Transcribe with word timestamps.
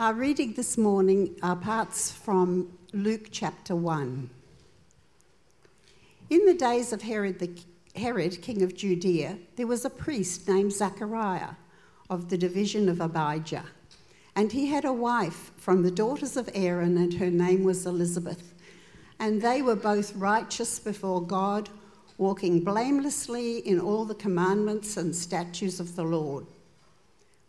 Our 0.00 0.14
reading 0.14 0.54
this 0.54 0.78
morning 0.78 1.36
are 1.42 1.54
parts 1.54 2.10
from 2.10 2.72
Luke 2.94 3.28
chapter 3.30 3.76
1. 3.76 4.30
In 6.30 6.46
the 6.46 6.54
days 6.54 6.94
of 6.94 7.02
Herod, 7.02 7.38
the, 7.38 7.50
Herod, 7.94 8.40
king 8.40 8.62
of 8.62 8.74
Judea, 8.74 9.36
there 9.56 9.66
was 9.66 9.84
a 9.84 9.90
priest 9.90 10.48
named 10.48 10.72
Zachariah 10.72 11.50
of 12.08 12.30
the 12.30 12.38
division 12.38 12.88
of 12.88 13.02
Abijah. 13.02 13.66
And 14.34 14.52
he 14.52 14.68
had 14.68 14.86
a 14.86 14.92
wife 14.94 15.52
from 15.58 15.82
the 15.82 15.90
daughters 15.90 16.34
of 16.34 16.48
Aaron, 16.54 16.96
and 16.96 17.12
her 17.12 17.30
name 17.30 17.62
was 17.62 17.84
Elizabeth. 17.84 18.54
And 19.18 19.42
they 19.42 19.60
were 19.60 19.76
both 19.76 20.16
righteous 20.16 20.78
before 20.78 21.20
God, 21.20 21.68
walking 22.16 22.64
blamelessly 22.64 23.58
in 23.58 23.78
all 23.78 24.06
the 24.06 24.14
commandments 24.14 24.96
and 24.96 25.14
statutes 25.14 25.78
of 25.78 25.94
the 25.94 26.04
Lord. 26.04 26.46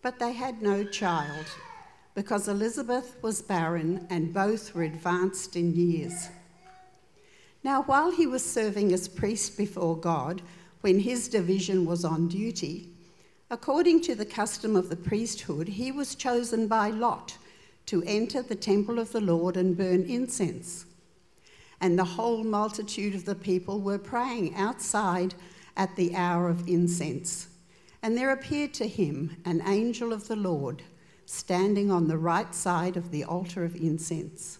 But 0.02 0.20
they 0.20 0.34
had 0.34 0.62
no 0.62 0.84
child 0.84 1.46
because 2.14 2.48
Elizabeth 2.48 3.16
was 3.22 3.42
barren 3.42 4.06
and 4.10 4.34
both 4.34 4.76
were 4.76 4.84
advanced 4.84 5.56
in 5.56 5.74
years. 5.74 6.30
Now, 7.64 7.84
while 7.84 8.12
he 8.12 8.28
was 8.28 8.44
serving 8.44 8.92
as 8.92 9.08
priest 9.08 9.58
before 9.58 9.96
God, 9.96 10.42
when 10.82 11.00
his 11.00 11.28
division 11.28 11.86
was 11.86 12.04
on 12.04 12.28
duty, 12.28 12.90
according 13.50 14.02
to 14.02 14.16
the 14.16 14.26
custom 14.26 14.76
of 14.76 14.90
the 14.90 14.96
priesthood, 14.96 15.68
he 15.68 15.92
was 15.92 16.16
chosen 16.16 16.68
by 16.68 16.90
lot 16.90 17.38
to 17.86 18.04
enter 18.04 18.42
the 18.42 18.56
temple 18.56 19.00
of 19.00 19.12
the 19.12 19.22
Lord 19.22 19.58
and 19.58 19.78
burn 19.78 20.04
incense. 20.04 20.86
And 21.80 21.98
the 21.98 22.04
whole 22.04 22.44
multitude 22.44 23.16
of 23.16 23.26
the 23.26 23.36
people 23.36 23.80
were 23.80 23.98
praying 23.98 24.56
outside 24.56 25.34
at 25.78 25.96
the 25.96 26.16
hour 26.16 26.50
of 26.50 26.68
incense. 26.68 27.48
And 28.04 28.18
there 28.18 28.32
appeared 28.32 28.74
to 28.76 28.88
him 28.88 29.38
an 29.46 29.62
angel 29.66 30.14
of 30.14 30.28
the 30.28 30.36
Lord 30.36 30.84
standing 31.32 31.90
on 31.90 32.08
the 32.08 32.18
right 32.18 32.54
side 32.54 32.98
of 32.98 33.10
the 33.10 33.24
altar 33.24 33.64
of 33.64 33.74
incense. 33.76 34.60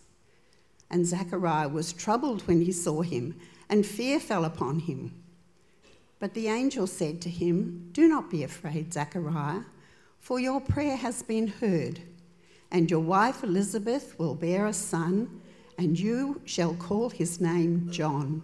And 0.90 1.06
Zechariah 1.06 1.68
was 1.68 1.92
troubled 1.92 2.48
when 2.48 2.62
he 2.62 2.72
saw 2.72 3.02
him, 3.02 3.36
and 3.70 3.86
fear 3.86 4.22
fell 4.22 4.46
upon 4.46 4.80
him. 4.80 5.14
But 6.20 6.34
the 6.34 6.48
angel 6.48 6.88
said 6.88 7.22
to 7.22 7.30
him, 7.30 7.90
Do 7.92 8.08
not 8.08 8.30
be 8.30 8.44
afraid, 8.44 8.94
Zechariah, 8.94 9.64
for 10.20 10.40
your 10.40 10.62
prayer 10.62 10.96
has 10.96 11.24
been 11.24 11.48
heard, 11.48 12.00
and 12.72 12.90
your 12.90 13.02
wife 13.02 13.44
Elizabeth 13.44 14.18
will 14.18 14.36
bear 14.36 14.66
a 14.66 14.74
son, 14.74 15.42
and 15.78 16.00
you 16.00 16.42
shall 16.46 16.76
call 16.76 17.10
his 17.10 17.42
name 17.42 17.90
John. 17.92 18.44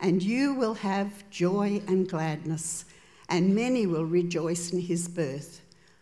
And 0.00 0.22
you 0.22 0.54
will 0.54 0.74
have 0.74 1.28
joy 1.28 1.82
and 1.86 2.08
gladness, 2.08 2.86
and 3.28 3.54
many 3.54 3.86
will 3.86 4.06
rejoice 4.06 4.72
in 4.72 4.80
his 4.80 5.08
birth 5.08 5.61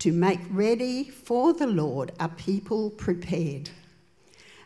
to 0.00 0.12
make 0.12 0.40
ready 0.50 1.04
for 1.04 1.52
the 1.52 1.66
Lord 1.66 2.12
a 2.18 2.28
people 2.28 2.90
prepared. 2.90 3.70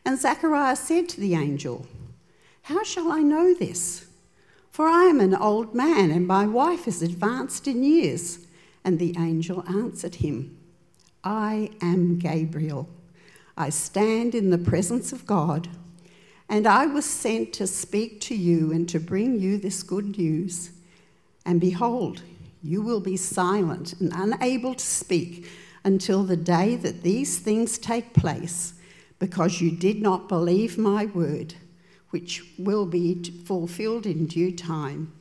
And 0.04 0.18
Zechariah 0.18 0.76
said 0.76 1.08
to 1.10 1.20
the 1.20 1.34
angel, 1.34 1.86
How 2.62 2.82
shall 2.82 3.12
I 3.12 3.20
know 3.20 3.54
this? 3.54 4.06
For 4.70 4.88
I 4.88 5.04
am 5.04 5.20
an 5.20 5.34
old 5.34 5.74
man, 5.74 6.10
and 6.10 6.26
my 6.26 6.46
wife 6.46 6.88
is 6.88 7.02
advanced 7.02 7.68
in 7.68 7.84
years. 7.84 8.46
And 8.84 8.98
the 8.98 9.14
angel 9.18 9.64
answered 9.68 10.16
him, 10.16 10.58
I 11.22 11.70
am 11.80 12.18
Gabriel. 12.18 12.88
I 13.56 13.70
stand 13.70 14.34
in 14.34 14.50
the 14.50 14.58
presence 14.58 15.12
of 15.12 15.26
God, 15.26 15.68
and 16.48 16.66
I 16.66 16.86
was 16.86 17.04
sent 17.04 17.52
to 17.54 17.66
speak 17.66 18.20
to 18.22 18.34
you 18.34 18.72
and 18.72 18.88
to 18.88 19.00
bring 19.00 19.38
you 19.40 19.58
this 19.58 19.82
good 19.82 20.18
news. 20.18 20.72
And 21.46 21.60
behold, 21.60 22.22
you 22.64 22.80
will 22.80 23.00
be 23.00 23.16
silent 23.16 23.92
and 24.00 24.10
unable 24.14 24.74
to 24.74 24.84
speak 24.84 25.46
until 25.84 26.24
the 26.24 26.36
day 26.36 26.76
that 26.76 27.02
these 27.02 27.38
things 27.38 27.76
take 27.76 28.14
place, 28.14 28.72
because 29.18 29.60
you 29.60 29.70
did 29.70 30.00
not 30.00 30.30
believe 30.30 30.78
my 30.78 31.04
word, 31.04 31.54
which 32.08 32.42
will 32.58 32.86
be 32.86 33.22
fulfilled 33.44 34.06
in 34.06 34.24
due 34.26 34.50
time. 34.50 35.12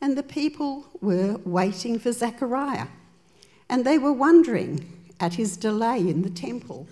And 0.00 0.16
the 0.16 0.22
people 0.22 0.86
were 1.00 1.40
waiting 1.44 1.98
for 1.98 2.12
Zechariah, 2.12 2.86
and 3.68 3.84
they 3.84 3.98
were 3.98 4.12
wondering 4.12 4.88
at 5.18 5.34
his 5.34 5.56
delay 5.56 5.98
in 5.98 6.22
the 6.22 6.30
temple. 6.30 6.86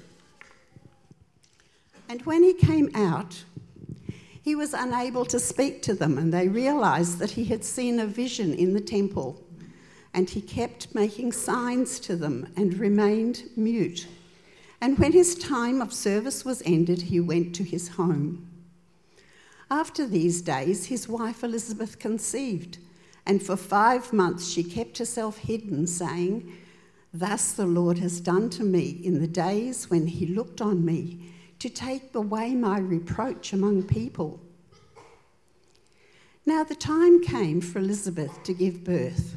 And 2.08 2.22
when 2.22 2.42
he 2.42 2.54
came 2.54 2.90
out, 2.92 3.44
he 4.42 4.56
was 4.56 4.74
unable 4.74 5.24
to 5.26 5.38
speak 5.38 5.80
to 5.82 5.94
them, 5.94 6.18
and 6.18 6.34
they 6.34 6.48
realized 6.48 7.20
that 7.20 7.30
he 7.30 7.44
had 7.44 7.64
seen 7.64 8.00
a 8.00 8.06
vision 8.06 8.52
in 8.52 8.74
the 8.74 8.80
temple 8.80 9.44
and 10.12 10.30
he 10.30 10.40
kept 10.40 10.94
making 10.94 11.32
signs 11.32 12.00
to 12.00 12.16
them 12.16 12.52
and 12.56 12.74
remained 12.74 13.44
mute. 13.56 14.06
And 14.80 14.98
when 14.98 15.12
his 15.12 15.34
time 15.34 15.80
of 15.80 15.92
service 15.92 16.44
was 16.44 16.62
ended, 16.64 17.02
he 17.02 17.20
went 17.20 17.54
to 17.56 17.64
his 17.64 17.88
home. 17.88 18.48
After 19.70 20.06
these 20.06 20.42
days, 20.42 20.86
his 20.86 21.08
wife 21.08 21.44
Elizabeth 21.44 21.98
conceived, 21.98 22.78
and 23.24 23.42
for 23.42 23.56
five 23.56 24.12
months 24.12 24.50
she 24.50 24.64
kept 24.64 24.98
herself 24.98 25.38
hidden, 25.38 25.86
saying, 25.86 26.52
Thus 27.12 27.52
the 27.52 27.66
Lord 27.66 27.98
has 27.98 28.20
done 28.20 28.50
to 28.50 28.64
me 28.64 29.00
in 29.04 29.20
the 29.20 29.28
days 29.28 29.90
when 29.90 30.06
he 30.06 30.26
looked 30.26 30.60
on 30.60 30.84
me 30.84 31.32
to 31.60 31.68
take 31.68 32.14
away 32.14 32.54
my 32.54 32.78
reproach 32.78 33.52
among 33.52 33.82
people. 33.84 34.40
Now 36.46 36.64
the 36.64 36.74
time 36.74 37.22
came 37.22 37.60
for 37.60 37.78
Elizabeth 37.78 38.42
to 38.44 38.54
give 38.54 38.82
birth 38.82 39.36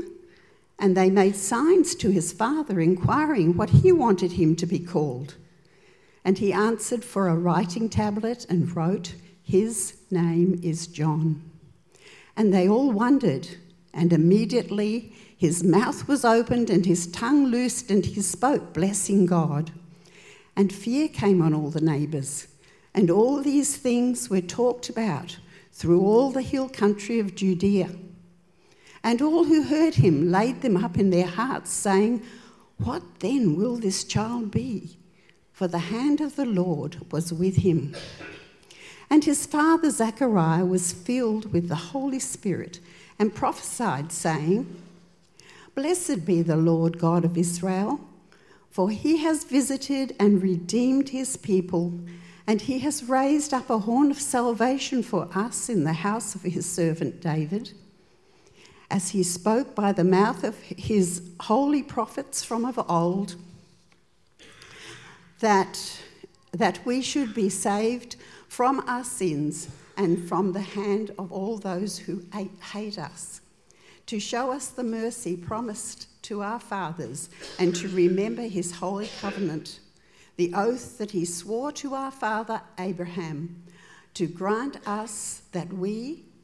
And 0.81 0.97
they 0.97 1.11
made 1.11 1.35
signs 1.35 1.93
to 1.95 2.09
his 2.09 2.33
father, 2.33 2.79
inquiring 2.79 3.55
what 3.55 3.69
he 3.69 3.91
wanted 3.91 4.33
him 4.33 4.55
to 4.57 4.65
be 4.65 4.79
called. 4.79 5.35
And 6.25 6.39
he 6.39 6.51
answered 6.51 7.05
for 7.05 7.27
a 7.27 7.35
writing 7.35 7.87
tablet 7.87 8.47
and 8.49 8.75
wrote, 8.75 9.13
His 9.43 9.97
name 10.09 10.59
is 10.63 10.87
John. 10.87 11.43
And 12.35 12.51
they 12.51 12.67
all 12.67 12.91
wondered, 12.91 13.47
and 13.93 14.11
immediately 14.11 15.13
his 15.37 15.63
mouth 15.63 16.07
was 16.07 16.25
opened 16.25 16.69
and 16.71 16.85
his 16.85 17.07
tongue 17.07 17.45
loosed, 17.45 17.91
and 17.91 18.03
he 18.03 18.21
spoke, 18.21 18.73
blessing 18.73 19.27
God. 19.27 19.71
And 20.55 20.73
fear 20.73 21.07
came 21.07 21.41
on 21.41 21.53
all 21.53 21.69
the 21.69 21.81
neighbours. 21.81 22.47
And 22.93 23.09
all 23.09 23.41
these 23.41 23.77
things 23.77 24.29
were 24.29 24.41
talked 24.41 24.89
about 24.89 25.37
through 25.71 26.01
all 26.01 26.31
the 26.31 26.41
hill 26.41 26.69
country 26.69 27.19
of 27.19 27.35
Judea. 27.35 27.89
And 29.03 29.21
all 29.21 29.45
who 29.45 29.63
heard 29.63 29.95
him 29.95 30.31
laid 30.31 30.61
them 30.61 30.77
up 30.77 30.97
in 30.97 31.09
their 31.09 31.25
hearts, 31.25 31.71
saying, 31.71 32.23
What 32.77 33.01
then 33.19 33.55
will 33.55 33.77
this 33.77 34.03
child 34.03 34.51
be? 34.51 34.97
For 35.51 35.67
the 35.67 35.79
hand 35.79 36.21
of 36.21 36.35
the 36.35 36.45
Lord 36.45 37.11
was 37.11 37.33
with 37.33 37.57
him. 37.57 37.95
And 39.09 39.23
his 39.23 39.45
father 39.45 39.89
Zechariah 39.89 40.65
was 40.65 40.93
filled 40.93 41.51
with 41.51 41.67
the 41.67 41.75
Holy 41.75 42.19
Spirit 42.19 42.79
and 43.19 43.35
prophesied, 43.35 44.11
saying, 44.11 44.81
Blessed 45.75 46.25
be 46.25 46.41
the 46.41 46.55
Lord 46.55 46.97
God 46.97 47.25
of 47.25 47.37
Israel, 47.37 47.99
for 48.69 48.89
he 48.89 49.17
has 49.17 49.43
visited 49.43 50.15
and 50.19 50.41
redeemed 50.41 51.09
his 51.09 51.37
people, 51.37 51.93
and 52.47 52.61
he 52.61 52.79
has 52.79 53.03
raised 53.03 53.53
up 53.53 53.69
a 53.69 53.79
horn 53.79 54.11
of 54.11 54.21
salvation 54.21 55.03
for 55.03 55.27
us 55.35 55.69
in 55.69 55.83
the 55.83 55.93
house 55.93 56.35
of 56.35 56.43
his 56.43 56.65
servant 56.65 57.21
David 57.21 57.73
as 58.91 59.09
he 59.09 59.23
spoke 59.23 59.73
by 59.73 59.93
the 59.93 60.03
mouth 60.03 60.43
of 60.43 60.59
his 60.59 61.21
holy 61.39 61.81
prophets 61.81 62.43
from 62.43 62.65
of 62.65 62.77
old, 62.89 63.35
that, 65.39 66.01
that 66.51 66.85
we 66.85 67.01
should 67.01 67.33
be 67.33 67.49
saved 67.49 68.17
from 68.49 68.83
our 68.87 69.03
sins 69.03 69.69
and 69.95 70.27
from 70.27 70.51
the 70.51 70.61
hand 70.61 71.09
of 71.17 71.31
all 71.31 71.57
those 71.57 71.99
who 71.99 72.21
hate 72.73 72.99
us, 72.99 73.39
to 74.05 74.19
show 74.19 74.51
us 74.51 74.67
the 74.67 74.83
mercy 74.83 75.37
promised 75.37 76.07
to 76.23 76.41
our 76.41 76.59
fathers 76.59 77.29
and 77.59 77.73
to 77.75 77.87
remember 77.87 78.43
his 78.43 78.73
holy 78.73 79.09
covenant, 79.21 79.79
the 80.35 80.53
oath 80.53 80.97
that 80.97 81.11
he 81.11 81.23
swore 81.23 81.71
to 81.71 81.95
our 81.95 82.11
father 82.11 82.61
Abraham, 82.77 83.63
to 84.15 84.27
grant 84.27 84.85
us 84.85 85.43
that 85.53 85.71
we, 85.71 86.25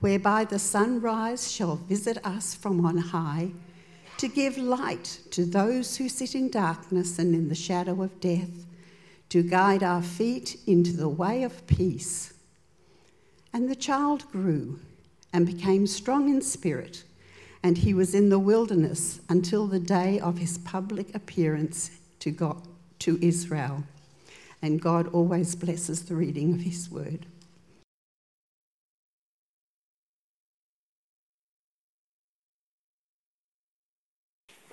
whereby 0.00 0.44
the 0.44 0.58
sunrise 0.58 1.50
shall 1.50 1.76
visit 1.76 2.18
us 2.24 2.54
from 2.54 2.84
on 2.84 2.98
high, 2.98 3.50
to 4.16 4.28
give 4.28 4.58
light 4.58 5.20
to 5.30 5.44
those 5.44 5.96
who 5.96 6.08
sit 6.08 6.34
in 6.34 6.50
darkness 6.50 7.18
and 7.18 7.34
in 7.34 7.48
the 7.48 7.54
shadow 7.54 8.02
of 8.02 8.20
death, 8.20 8.66
to 9.28 9.42
guide 9.42 9.82
our 9.82 10.02
feet 10.02 10.58
into 10.66 10.96
the 10.96 11.08
way 11.08 11.42
of 11.42 11.66
peace. 11.66 12.32
And 13.52 13.68
the 13.68 13.76
child 13.76 14.30
grew 14.30 14.80
and 15.32 15.46
became 15.46 15.86
strong 15.86 16.28
in 16.28 16.42
spirit, 16.42 17.04
and 17.62 17.78
he 17.78 17.92
was 17.92 18.14
in 18.14 18.28
the 18.28 18.38
wilderness 18.38 19.20
until 19.28 19.66
the 19.66 19.80
day 19.80 20.18
of 20.20 20.38
his 20.38 20.58
public 20.58 21.14
appearance 21.14 21.90
to, 22.20 22.30
God, 22.30 22.62
to 23.00 23.18
Israel. 23.20 23.84
And 24.62 24.80
God 24.80 25.08
always 25.08 25.54
blesses 25.54 26.04
the 26.04 26.16
reading 26.16 26.54
of 26.54 26.60
his 26.60 26.90
word. 26.90 27.26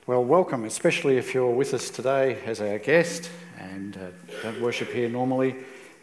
Well, 0.07 0.23
welcome, 0.23 0.65
especially 0.65 1.17
if 1.17 1.33
you're 1.33 1.49
with 1.49 1.73
us 1.73 1.89
today 1.89 2.37
as 2.45 2.61
our 2.61 2.77
guest 2.77 3.31
and 3.57 3.97
uh, 3.97 4.11
don't 4.43 4.61
worship 4.61 4.91
here 4.91 5.09
normally 5.09 5.55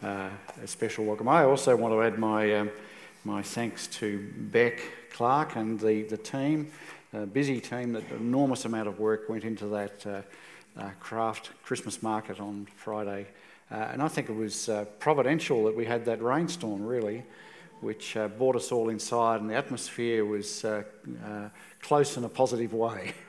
uh, 0.03 0.27
a 0.61 0.67
special 0.67 1.05
welcome. 1.05 1.29
I 1.29 1.45
also 1.45 1.73
want 1.77 1.93
to 1.93 2.03
add 2.03 2.19
my, 2.19 2.53
um, 2.53 2.71
my 3.23 3.41
thanks 3.41 3.87
to 3.87 4.29
Beck 4.35 4.81
Clark 5.09 5.55
and 5.55 5.79
the, 5.79 6.03
the 6.03 6.17
team, 6.17 6.69
a 7.13 7.25
busy 7.25 7.61
team, 7.61 7.93
that 7.93 8.03
enormous 8.11 8.65
amount 8.65 8.89
of 8.89 8.99
work 8.99 9.29
went 9.29 9.45
into 9.45 9.67
that 9.67 10.05
uh, 10.05 10.21
uh, 10.77 10.89
craft 10.99 11.51
Christmas 11.63 12.03
market 12.03 12.41
on 12.41 12.67
Friday. 12.75 13.27
Uh, 13.71 13.75
and 13.93 14.01
I 14.01 14.09
think 14.09 14.27
it 14.27 14.35
was 14.35 14.69
providential 14.99 15.63
that 15.63 15.77
we 15.77 15.85
had 15.85 16.03
that 16.07 16.21
rainstorm, 16.21 16.85
really, 16.85 17.23
which 17.79 18.17
brought 18.37 18.57
us 18.57 18.69
all 18.69 18.89
inside, 18.89 19.39
and 19.39 19.49
the 19.49 19.55
atmosphere 19.55 20.25
was 20.25 20.65
close 21.81 22.17
in 22.17 22.25
a 22.25 22.29
positive 22.29 22.73
way. 22.73 23.13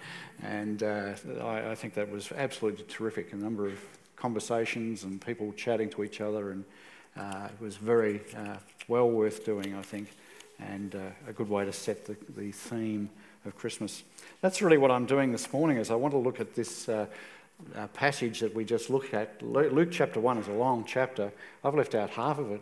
And 0.44 0.82
I, 0.82 1.70
I 1.70 1.74
think 1.74 1.94
that 1.94 2.10
was 2.10 2.30
absolutely 2.32 2.84
terrific. 2.84 3.32
A 3.32 3.36
number 3.36 3.66
of 3.66 3.78
conversations 4.16 5.04
and 5.04 5.20
people 5.20 5.52
chatting 5.52 5.90
to 5.90 6.04
each 6.04 6.20
other, 6.20 6.50
and 6.50 6.64
uh, 7.16 7.48
it 7.52 7.62
was 7.62 7.76
very 7.76 8.20
uh, 8.36 8.56
well 8.88 9.10
worth 9.10 9.44
doing, 9.44 9.74
I 9.74 9.82
think, 9.82 10.08
and 10.58 10.94
uh, 10.94 10.98
a 11.28 11.32
good 11.32 11.48
way 11.48 11.64
to 11.64 11.72
set 11.72 12.04
the, 12.04 12.16
the, 12.36 12.52
theme 12.52 13.10
of 13.44 13.56
Christmas. 13.56 14.02
That's 14.40 14.62
really 14.62 14.78
what 14.78 14.90
I'm 14.90 15.06
doing 15.06 15.32
this 15.32 15.52
morning. 15.52 15.78
Is 15.78 15.90
I 15.90 15.94
want 15.94 16.12
to 16.12 16.18
look 16.18 16.40
at 16.40 16.54
this. 16.54 16.88
Uh, 16.88 17.06
uh, 17.76 17.86
passage 17.88 18.40
that 18.40 18.52
we 18.52 18.64
just 18.64 18.90
looked 18.90 19.14
at, 19.14 19.40
Luke 19.40 19.90
chapter 19.92 20.18
1 20.18 20.38
is 20.38 20.48
a 20.48 20.52
long 20.52 20.84
chapter. 20.84 21.30
I've 21.62 21.76
left 21.76 21.94
out 21.94 22.10
half 22.10 22.40
of 22.40 22.50
it. 22.50 22.60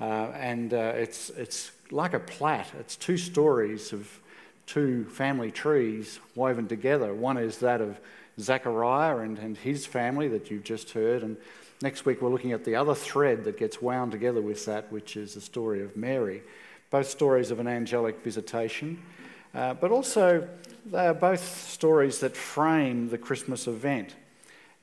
Uh, 0.00 0.32
and 0.34 0.72
it's, 0.72 1.28
it's 1.30 1.72
like 1.90 2.14
a 2.14 2.18
plait. 2.18 2.64
It's 2.80 2.96
two 2.96 3.18
stories 3.18 3.92
of 3.92 4.08
two 4.70 5.04
family 5.06 5.50
trees 5.50 6.20
woven 6.36 6.68
together. 6.68 7.12
One 7.12 7.36
is 7.36 7.58
that 7.58 7.80
of 7.80 8.00
Zechariah 8.38 9.18
and, 9.18 9.36
and 9.38 9.56
his 9.56 9.84
family 9.84 10.28
that 10.28 10.48
you've 10.48 10.62
just 10.62 10.92
heard. 10.92 11.24
And 11.24 11.36
next 11.82 12.06
week 12.06 12.22
we're 12.22 12.30
looking 12.30 12.52
at 12.52 12.64
the 12.64 12.76
other 12.76 12.94
thread 12.94 13.42
that 13.44 13.58
gets 13.58 13.82
wound 13.82 14.12
together 14.12 14.40
with 14.40 14.64
that, 14.66 14.92
which 14.92 15.16
is 15.16 15.34
the 15.34 15.40
story 15.40 15.82
of 15.82 15.96
Mary. 15.96 16.42
Both 16.90 17.08
stories 17.08 17.50
of 17.50 17.58
an 17.58 17.66
angelic 17.66 18.22
visitation, 18.22 19.02
uh, 19.56 19.74
but 19.74 19.90
also 19.90 20.48
they 20.86 21.06
are 21.06 21.14
both 21.14 21.68
stories 21.68 22.20
that 22.20 22.36
frame 22.36 23.08
the 23.08 23.18
Christmas 23.18 23.66
event. 23.66 24.14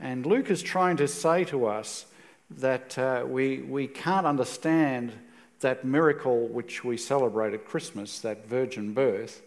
And 0.02 0.26
Luke 0.26 0.52
is 0.52 0.62
trying 0.62 0.98
to 0.98 1.08
say 1.08 1.46
to 1.46 1.66
us 1.66 2.06
that 2.50 2.98
uh, 2.98 3.24
we, 3.26 3.60
we 3.60 3.88
can't 3.88 4.28
understand 4.28 5.14
that 5.62 5.86
miracle 5.86 6.48
which 6.50 6.84
we 6.84 6.98
celebrate 6.98 7.54
at 7.54 7.66
Christmas, 7.66 8.20
that 8.20 8.46
virgin 8.48 8.94
birth, 8.94 9.44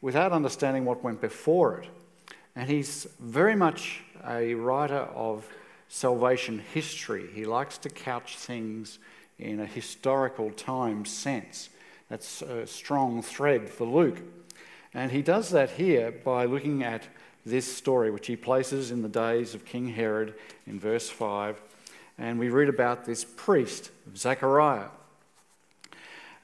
without 0.00 0.32
understanding 0.32 0.84
what 0.84 1.02
went 1.02 1.20
before 1.20 1.78
it. 1.78 1.88
And 2.54 2.68
he's 2.68 3.06
very 3.20 3.54
much 3.56 4.02
a 4.26 4.54
writer 4.54 5.08
of 5.14 5.46
salvation 5.88 6.62
history. 6.72 7.28
He 7.32 7.44
likes 7.44 7.78
to 7.78 7.88
couch 7.88 8.36
things 8.36 8.98
in 9.38 9.60
a 9.60 9.66
historical 9.66 10.50
time 10.50 11.04
sense. 11.04 11.70
That's 12.08 12.42
a 12.42 12.66
strong 12.66 13.22
thread 13.22 13.68
for 13.68 13.86
Luke. 13.86 14.20
And 14.94 15.12
he 15.12 15.22
does 15.22 15.50
that 15.50 15.70
here 15.70 16.10
by 16.10 16.46
looking 16.46 16.82
at 16.82 17.06
this 17.44 17.72
story, 17.72 18.10
which 18.10 18.26
he 18.26 18.36
places 18.36 18.90
in 18.90 19.02
the 19.02 19.08
days 19.08 19.54
of 19.54 19.64
King 19.64 19.88
Herod 19.88 20.34
in 20.66 20.80
verse 20.80 21.08
5. 21.08 21.60
And 22.18 22.38
we 22.38 22.48
read 22.48 22.68
about 22.68 23.04
this 23.04 23.24
priest, 23.24 23.90
Zechariah. 24.16 24.88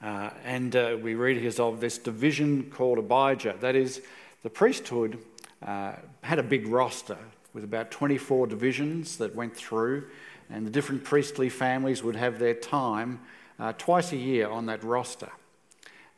Uh, 0.05 0.29
and 0.43 0.75
uh, 0.75 0.95
we 1.01 1.15
read 1.15 1.35
here 1.35 1.51
of 1.57 1.79
this 1.79 1.97
division 1.97 2.69
called 2.69 2.99
Abijah. 2.99 3.55
That 3.59 3.75
is, 3.75 4.03
the 4.43 4.51
priesthood 4.51 5.17
uh, 5.65 5.93
had 6.21 6.37
a 6.37 6.43
big 6.43 6.67
roster 6.67 7.17
with 7.53 7.63
about 7.63 7.89
24 7.89 8.45
divisions 8.45 9.17
that 9.17 9.33
went 9.33 9.55
through, 9.55 10.05
and 10.51 10.63
the 10.63 10.69
different 10.69 11.03
priestly 11.03 11.49
families 11.49 12.03
would 12.03 12.15
have 12.15 12.37
their 12.37 12.53
time 12.53 13.19
uh, 13.59 13.73
twice 13.79 14.11
a 14.11 14.15
year 14.15 14.47
on 14.47 14.67
that 14.67 14.83
roster. 14.83 15.31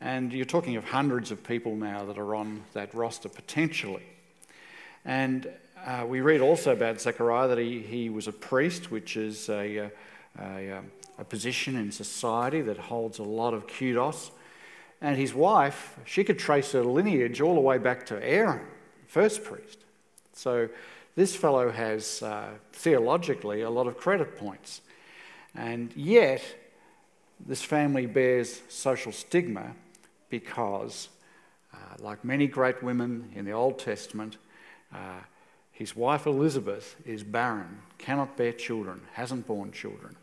And 0.02 0.34
you're 0.34 0.44
talking 0.44 0.76
of 0.76 0.84
hundreds 0.84 1.30
of 1.30 1.42
people 1.42 1.74
now 1.74 2.04
that 2.04 2.18
are 2.18 2.34
on 2.34 2.64
that 2.74 2.92
roster 2.92 3.30
potentially. 3.30 4.04
And 5.06 5.50
uh, 5.82 6.04
we 6.06 6.20
read 6.20 6.42
also 6.42 6.74
about 6.74 7.00
Zechariah 7.00 7.48
that 7.48 7.58
he, 7.58 7.80
he 7.80 8.10
was 8.10 8.28
a 8.28 8.32
priest, 8.32 8.90
which 8.90 9.16
is 9.16 9.48
a, 9.48 9.86
uh, 9.86 9.88
a, 10.42 10.72
um, 10.72 10.90
a 11.18 11.24
position 11.24 11.76
in 11.76 11.90
society 11.90 12.60
that 12.62 12.78
holds 12.78 13.18
a 13.18 13.24
lot 13.24 13.54
of 13.54 13.66
kudos. 13.66 14.30
And 15.00 15.16
his 15.16 15.34
wife, 15.34 15.96
she 16.04 16.24
could 16.24 16.38
trace 16.38 16.72
her 16.72 16.82
lineage 16.82 17.40
all 17.40 17.54
the 17.54 17.60
way 17.60 17.78
back 17.78 18.06
to 18.06 18.24
Aaron 18.24 18.66
first 19.08 19.42
priest. 19.42 19.78
So 20.32 20.68
this 21.16 21.34
fellow 21.34 21.70
has 21.70 22.22
uh, 22.22 22.50
theologically 22.72 23.62
a 23.62 23.70
lot 23.70 23.88
of 23.88 23.96
credit 23.96 24.36
points. 24.36 24.82
And 25.54 25.92
yet, 25.96 26.42
this 27.44 27.62
family 27.62 28.06
bears 28.06 28.62
social 28.68 29.10
stigma 29.10 29.74
because, 30.28 31.08
uh, 31.74 31.78
like 31.98 32.24
many 32.24 32.46
great 32.46 32.82
women 32.82 33.30
in 33.34 33.44
the 33.44 33.52
Old 33.52 33.78
Testament, 33.78 34.36
uh, 34.94 35.20
his 35.72 35.96
wife 35.96 36.26
Elizabeth 36.26 36.96
is 37.04 37.24
barren, 37.24 37.80
cannot 37.96 38.36
bear 38.36 38.52
children, 38.52 39.00
hasn't 39.14 39.46
borne 39.46 39.72
children. 39.72 40.16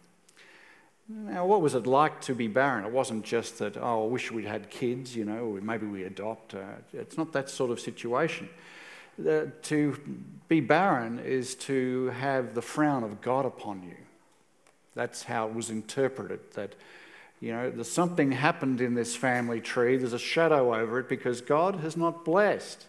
Now, 1.07 1.45
what 1.45 1.61
was 1.61 1.75
it 1.75 1.85
like 1.85 2.19
to 2.21 2.33
be 2.33 2.47
barren? 2.47 2.83
It 2.83 2.91
wasn't 2.91 3.23
just 3.23 3.59
that, 3.59 3.77
oh, 3.77 4.05
I 4.05 4.07
wish 4.07 4.31
we'd 4.31 4.45
had 4.45 4.71
kids, 4.71 5.15
you 5.15 5.23
know, 5.23 5.59
maybe 5.61 5.85
we 5.85 6.03
adopt. 6.03 6.55
Uh, 6.55 6.63
it's 6.93 7.15
not 7.15 7.31
that 7.33 7.47
sort 7.47 7.69
of 7.69 7.79
situation. 7.79 8.49
Uh, 9.19 9.45
to 9.61 9.99
be 10.47 10.59
barren 10.61 11.19
is 11.19 11.53
to 11.55 12.07
have 12.07 12.55
the 12.55 12.61
frown 12.61 13.03
of 13.03 13.21
God 13.21 13.45
upon 13.45 13.83
you. 13.83 13.95
That's 14.95 15.23
how 15.23 15.47
it 15.47 15.53
was 15.53 15.69
interpreted. 15.69 16.39
That, 16.55 16.73
you 17.39 17.51
know, 17.51 17.69
there's 17.69 17.91
something 17.91 18.31
happened 18.31 18.81
in 18.81 18.95
this 18.95 19.15
family 19.15 19.61
tree, 19.61 19.97
there's 19.97 20.13
a 20.13 20.19
shadow 20.19 20.73
over 20.73 20.99
it 20.99 21.07
because 21.07 21.39
God 21.39 21.75
has 21.81 21.95
not 21.95 22.25
blessed. 22.25 22.87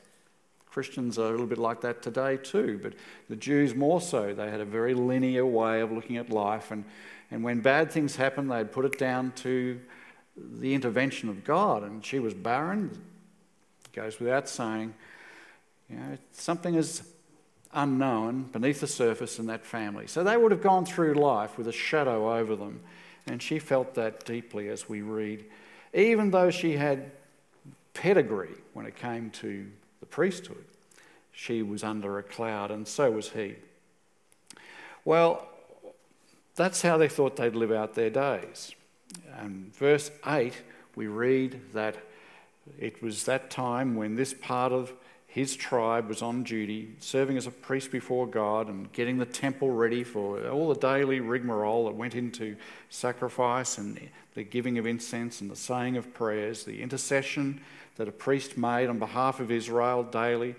Christians 0.71 1.19
are 1.19 1.29
a 1.29 1.31
little 1.31 1.47
bit 1.47 1.59
like 1.59 1.81
that 1.83 2.03
today 2.03 2.37
too, 2.37 2.79
but 2.83 2.93
the 3.29 3.37
Jews 3.37 3.75
more 3.75 4.01
so. 4.01 4.35
They 4.35 4.51
had 4.51 4.61
a 4.61 4.65
very 4.67 4.95
linear 4.95 5.47
way 5.47 5.81
of 5.81 5.91
looking 5.91 6.19
at 6.19 6.29
life, 6.29 6.71
and 6.71 6.85
and 7.31 7.43
when 7.43 7.61
bad 7.61 7.91
things 7.91 8.17
happened, 8.17 8.51
they'd 8.51 8.71
put 8.71 8.85
it 8.85 8.99
down 8.99 9.33
to 9.37 9.81
the 10.37 10.75
intervention 10.75 11.29
of 11.29 11.45
God. 11.45 11.83
And 11.83 12.05
she 12.05 12.19
was 12.19 12.35
barren. 12.35 12.91
It 13.85 13.93
goes 13.93 14.21
without 14.21 14.49
saying. 14.49 14.95
You 15.91 15.97
know, 15.97 16.19
something 16.33 16.75
is 16.75 17.03
unknown 17.73 18.45
beneath 18.45 18.81
the 18.81 18.87
surface 18.87 19.39
in 19.39 19.47
that 19.47 19.65
family. 19.65 20.07
So 20.07 20.25
they 20.25 20.37
would 20.37 20.53
have 20.53 20.63
gone 20.63 20.87
through 20.87 21.15
life 21.15 21.59
with 21.59 21.69
a 21.69 21.73
shadow 21.73 22.37
over 22.37 22.57
them. 22.57 22.81
And 23.27 23.43
she 23.43 23.59
felt 23.59 23.95
that 23.95 24.25
deeply 24.25 24.69
as 24.69 24.89
we 24.89 25.03
read, 25.03 25.45
even 25.93 26.31
though 26.31 26.51
she 26.51 26.77
had 26.77 27.11
pedigree 27.93 28.55
when 28.73 28.87
it 28.87 28.95
came 28.95 29.31
to 29.31 29.67
the 30.01 30.07
priesthood. 30.07 30.65
She 31.33 31.63
was 31.63 31.83
under 31.83 32.19
a 32.19 32.23
cloud, 32.23 32.71
and 32.71 32.87
so 32.87 33.11
was 33.11 33.31
he. 33.31 33.57
Well, 35.05 35.49
that's 36.57 36.83
how 36.83 36.97
they 36.97 37.09
thought 37.09 37.37
they'd 37.37 37.55
live 37.55 37.73
out 37.73 37.95
their 37.95 38.11
days. 38.11 38.75
And 39.39 39.75
verse 39.77 40.11
8, 40.27 40.55
we 40.95 41.07
read 41.07 41.61
that 41.75 41.97
it 42.79 43.03
was 43.03 43.25
that 43.25 43.51
time 43.51 43.95
when 43.95 44.17
this 44.17 44.35
part 44.35 44.73
of 44.73 44.93
his 45.37 45.55
tribe 45.55 46.09
was 46.09 46.23
on 46.23 46.43
duty, 46.43 46.97
serving 46.99 47.37
as 47.37 47.47
a 47.47 47.51
priest 47.51 47.93
before 47.93 48.27
God 48.27 48.69
and 48.69 48.91
getting 48.95 49.19
the 49.19 49.27
temple 49.27 49.71
ready 49.71 50.03
for 50.03 50.49
all 50.49 50.73
the 50.73 50.81
daily 50.81 51.21
rigmarole 51.21 51.85
that 51.85 51.95
went 51.95 52.15
into 52.15 52.57
sacrifice 52.89 53.77
and 53.77 54.01
the 54.35 54.43
giving 54.43 54.79
of 54.79 54.87
incense 54.87 55.43
and 55.43 55.51
the 55.51 55.57
saying 55.57 55.99
of 55.99 56.15
prayers, 56.15 56.65
the 56.65 56.81
intercession 56.81 57.61
that 57.97 58.09
a 58.09 58.13
priest 58.13 58.57
made 58.57 58.89
on 58.89 58.99
behalf 58.99 59.39
of 59.39 59.51
Israel 59.51 60.03
daily. 60.03 60.55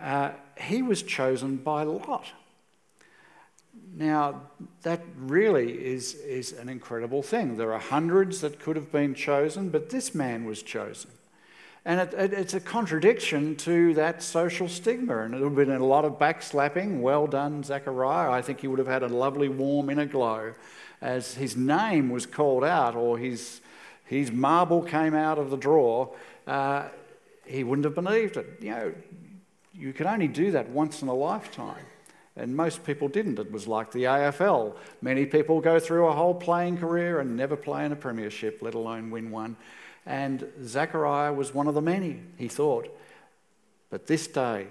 Uh, 0.00 0.30
he 0.56 0.80
was 0.80 1.02
chosen 1.02 1.56
by 1.56 1.82
Lot. 1.82 2.26
Now, 3.94 4.42
that 4.82 5.02
really 5.16 5.72
is, 5.72 6.14
is 6.14 6.52
an 6.52 6.68
incredible 6.68 7.22
thing. 7.22 7.56
There 7.56 7.72
are 7.72 7.80
hundreds 7.80 8.40
that 8.40 8.60
could 8.60 8.76
have 8.76 8.90
been 8.90 9.14
chosen, 9.14 9.68
but 9.68 9.90
this 9.90 10.14
man 10.14 10.44
was 10.44 10.62
chosen. 10.62 11.10
And 11.84 12.00
it, 12.00 12.14
it, 12.14 12.32
it's 12.32 12.54
a 12.54 12.60
contradiction 12.60 13.56
to 13.56 13.94
that 13.94 14.22
social 14.22 14.68
stigma. 14.68 15.22
And 15.22 15.34
it 15.34 15.38
would 15.40 15.56
have 15.58 15.68
been 15.68 15.70
a 15.70 15.84
lot 15.84 16.04
of 16.04 16.18
backslapping. 16.18 17.00
Well 17.00 17.26
done, 17.26 17.62
Zechariah. 17.62 18.30
I 18.30 18.42
think 18.42 18.60
he 18.60 18.68
would 18.68 18.78
have 18.78 18.88
had 18.88 19.02
a 19.02 19.08
lovely 19.08 19.48
warm 19.48 19.90
inner 19.90 20.06
glow 20.06 20.54
as 21.00 21.34
his 21.34 21.56
name 21.56 22.10
was 22.10 22.26
called 22.26 22.64
out 22.64 22.94
or 22.94 23.18
his, 23.18 23.60
his 24.04 24.30
marble 24.30 24.82
came 24.82 25.14
out 25.14 25.38
of 25.38 25.50
the 25.50 25.56
drawer. 25.56 26.14
Uh, 26.46 26.88
he 27.46 27.64
wouldn't 27.64 27.84
have 27.84 27.94
believed 27.94 28.36
it. 28.36 28.46
You 28.60 28.70
know, 28.70 28.94
you 29.74 29.92
could 29.92 30.06
only 30.06 30.28
do 30.28 30.50
that 30.52 30.68
once 30.68 31.02
in 31.02 31.08
a 31.08 31.14
lifetime. 31.14 31.84
And 32.40 32.56
most 32.56 32.84
people 32.84 33.06
didn't. 33.08 33.38
It 33.38 33.52
was 33.52 33.68
like 33.68 33.92
the 33.92 34.04
AFL. 34.04 34.74
Many 35.02 35.26
people 35.26 35.60
go 35.60 35.78
through 35.78 36.06
a 36.06 36.12
whole 36.12 36.34
playing 36.34 36.78
career 36.78 37.20
and 37.20 37.36
never 37.36 37.54
play 37.54 37.84
in 37.84 37.92
a 37.92 37.96
premiership, 37.96 38.62
let 38.62 38.74
alone 38.74 39.10
win 39.10 39.30
one. 39.30 39.56
And 40.06 40.46
Zechariah 40.64 41.34
was 41.34 41.52
one 41.52 41.68
of 41.68 41.74
the 41.74 41.82
many, 41.82 42.22
he 42.38 42.48
thought. 42.48 42.88
But 43.90 44.06
this 44.06 44.26
day, 44.26 44.68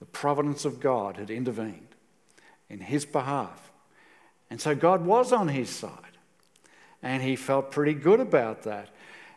the 0.00 0.06
providence 0.06 0.64
of 0.64 0.80
God 0.80 1.16
had 1.16 1.30
intervened 1.30 1.94
in 2.68 2.80
his 2.80 3.04
behalf. 3.04 3.70
And 4.50 4.60
so 4.60 4.74
God 4.74 5.06
was 5.06 5.32
on 5.32 5.46
his 5.48 5.70
side. 5.70 6.18
And 7.00 7.22
he 7.22 7.36
felt 7.36 7.70
pretty 7.70 7.94
good 7.94 8.18
about 8.18 8.64
that. 8.64 8.88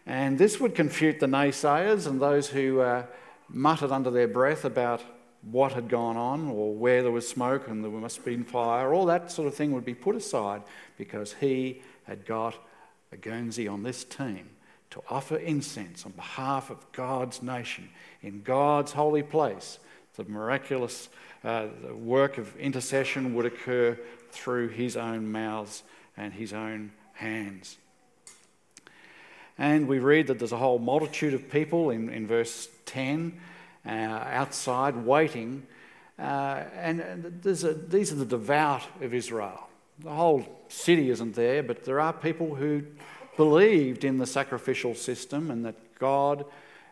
And 0.07 0.39
this 0.39 0.59
would 0.59 0.73
confute 0.73 1.19
the 1.19 1.27
naysayers 1.27 2.07
and 2.07 2.19
those 2.19 2.47
who 2.47 2.79
uh, 2.79 3.03
muttered 3.49 3.91
under 3.91 4.09
their 4.09 4.27
breath 4.27 4.65
about 4.65 5.03
what 5.51 5.73
had 5.73 5.89
gone 5.89 6.17
on 6.17 6.49
or 6.49 6.73
where 6.73 7.03
there 7.03 7.11
was 7.11 7.27
smoke 7.27 7.67
and 7.67 7.83
there 7.83 7.91
must 7.91 8.17
have 8.17 8.25
been 8.25 8.43
fire. 8.43 8.93
All 8.93 9.05
that 9.05 9.31
sort 9.31 9.47
of 9.47 9.55
thing 9.55 9.71
would 9.71 9.85
be 9.85 9.93
put 9.93 10.15
aside 10.15 10.61
because 10.97 11.33
he 11.33 11.81
had 12.05 12.25
got 12.25 12.55
a 13.11 13.17
Guernsey 13.17 13.67
on 13.67 13.83
this 13.83 14.03
team 14.03 14.49
to 14.89 15.01
offer 15.09 15.37
incense 15.37 16.05
on 16.05 16.11
behalf 16.13 16.69
of 16.69 16.91
God's 16.91 17.41
nation 17.41 17.89
in 18.21 18.41
God's 18.41 18.93
holy 18.93 19.23
place. 19.23 19.79
The 20.15 20.23
miraculous 20.23 21.09
uh, 21.43 21.67
work 21.93 22.37
of 22.37 22.55
intercession 22.57 23.35
would 23.35 23.45
occur 23.45 23.97
through 24.31 24.69
his 24.69 24.97
own 24.97 25.31
mouths 25.31 25.83
and 26.15 26.33
his 26.33 26.53
own 26.53 26.91
hands. 27.13 27.77
And 29.57 29.87
we 29.87 29.99
read 29.99 30.27
that 30.27 30.39
there's 30.39 30.51
a 30.51 30.57
whole 30.57 30.79
multitude 30.79 31.33
of 31.33 31.49
people 31.49 31.89
in, 31.89 32.09
in 32.09 32.27
verse 32.27 32.67
10 32.85 33.39
uh, 33.87 33.91
outside 33.91 34.95
waiting. 34.95 35.65
Uh, 36.19 36.63
and, 36.75 36.99
and 36.99 37.25
a, 37.45 37.73
these 37.73 38.11
are 38.11 38.15
the 38.15 38.25
devout 38.25 38.83
of 39.01 39.13
Israel. 39.13 39.67
The 39.99 40.11
whole 40.11 40.45
city 40.67 41.09
isn't 41.09 41.35
there, 41.35 41.63
but 41.63 41.83
there 41.83 41.99
are 41.99 42.13
people 42.13 42.55
who 42.55 42.83
believed 43.35 44.03
in 44.03 44.17
the 44.17 44.25
sacrificial 44.25 44.95
system 44.95 45.51
and 45.51 45.65
that 45.65 45.75
God 45.99 46.45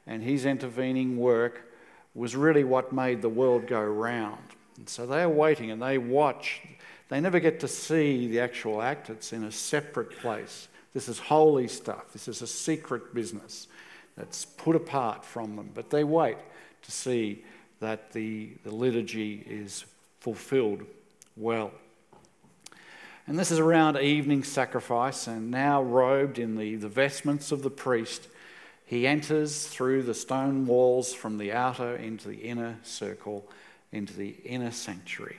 and 0.08 0.24
His 0.24 0.46
intervening 0.46 1.18
work 1.18 1.72
was 2.14 2.36
really 2.36 2.64
what 2.64 2.94
made 2.94 3.22
the 3.22 3.30
world 3.30 3.68
go 3.68 3.82
round. 3.82 4.42
And 4.78 4.88
so 4.88 5.06
they 5.06 5.22
are 5.22 5.30
waiting 5.30 5.72
and 5.72 5.82
they 5.82 5.98
watch. 5.98 6.62
They 7.10 7.20
never 7.20 7.40
get 7.40 7.60
to 7.62 7.68
see 7.68 8.28
the 8.28 8.40
actual 8.40 8.82
act, 8.82 9.10
it's 9.10 9.34
in 9.34 9.44
a 9.44 9.52
separate 9.52 10.18
place. 10.20 10.68
This 10.94 11.10
is 11.10 11.20
holy 11.20 11.68
stuff, 11.68 12.14
this 12.14 12.28
is 12.28 12.42
a 12.42 12.48
secret 12.48 13.14
business 13.14 13.68
that's 14.16 14.46
put 14.46 14.76
apart 14.76 15.26
from 15.26 15.56
them. 15.56 15.72
But 15.74 15.90
they 15.90 16.04
wait 16.04 16.38
to 16.86 16.92
see 16.92 17.44
that 17.80 18.12
the, 18.14 18.50
the 18.64 18.74
liturgy 18.74 19.44
is 19.48 19.86
fulfilled 20.20 20.84
well. 21.36 21.72
And 23.28 23.40
this 23.40 23.52
is 23.52 23.60
around 23.60 23.98
evening 23.98 24.44
sacrifice, 24.44 25.28
and 25.28 25.50
now 25.50 25.82
robed 25.82 26.38
in 26.38 26.56
the, 26.56 26.76
the 26.76 26.88
vestments 26.88 27.52
of 27.52 27.64
the 27.64 27.72
priest, 27.72 28.28
he 28.86 29.08
enters 29.08 29.66
through 29.66 30.04
the 30.04 30.14
stone 30.14 30.68
walls 30.68 31.12
from 31.12 31.40
the 31.40 31.52
outer 31.52 31.96
into 31.96 32.28
the 32.28 32.38
inner 32.38 32.78
circle, 32.84 33.48
into 33.92 34.14
the 34.14 34.36
inner 34.46 34.72
sanctuary. 34.72 35.38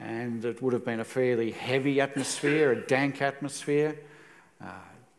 And 0.00 0.42
it 0.42 0.62
would 0.62 0.72
have 0.72 0.86
been 0.86 1.00
a 1.00 1.04
fairly 1.04 1.50
heavy 1.50 2.00
atmosphere, 2.00 2.72
a 2.72 2.80
dank 2.86 3.20
atmosphere. 3.20 3.94
Uh, 4.58 4.70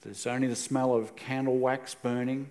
there's 0.01 0.25
only 0.25 0.47
the 0.47 0.55
smell 0.55 0.95
of 0.95 1.15
candle 1.15 1.57
wax 1.57 1.93
burning. 1.93 2.49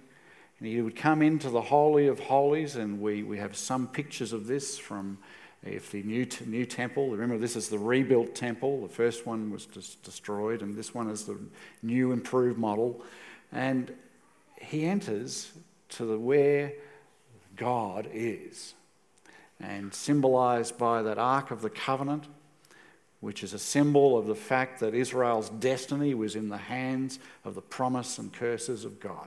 And 0.63 0.71
he 0.71 0.81
would 0.81 0.95
come 0.95 1.23
into 1.23 1.51
the 1.51 1.61
Holy 1.61 2.07
of 2.07 2.21
Holies, 2.21 2.77
and 2.77 3.01
we, 3.01 3.25
we 3.25 3.37
have 3.39 3.57
some 3.57 3.89
pictures 3.89 4.33
of 4.33 4.47
this 4.47 4.79
from 4.79 5.19
if 5.65 5.91
the 5.91 6.05
new, 6.05 6.25
new 6.47 6.65
temple, 6.65 7.11
remember 7.11 7.37
this 7.37 7.57
is 7.57 7.69
the 7.69 7.81
rebuilt 7.81 8.37
temple, 8.37 8.81
the 8.83 8.89
first 8.89 9.27
one 9.27 9.51
was 9.51 9.67
just 9.67 10.01
destroyed, 10.05 10.63
and 10.63 10.77
this 10.77 10.95
one 10.95 11.11
is 11.11 11.25
the 11.25 11.37
new 11.83 12.13
improved 12.13 12.61
model. 12.61 13.03
And 13.51 13.93
he 14.57 14.85
enters 14.87 15.51
to 15.89 16.05
the 16.05 16.17
where 16.17 16.75
God 17.57 18.09
is, 18.13 18.75
and 19.59 19.93
symbolized 19.93 20.79
by 20.79 21.03
that 21.03 21.19
Ark 21.19 21.51
of 21.51 21.63
the 21.63 21.71
Covenant, 21.71 22.29
which 23.19 23.43
is 23.43 23.53
a 23.53 23.59
symbol 23.59 24.17
of 24.17 24.27
the 24.27 24.37
fact 24.37 24.79
that 24.79 24.95
Israel's 24.95 25.49
destiny 25.49 26.15
was 26.15 26.37
in 26.37 26.51
the 26.51 26.57
hands 26.57 27.19
of 27.45 27.57
the 27.57 27.63
promise 27.63 28.17
and 28.19 28.33
curses 28.33 28.85
of 28.85 29.01
God. 29.01 29.27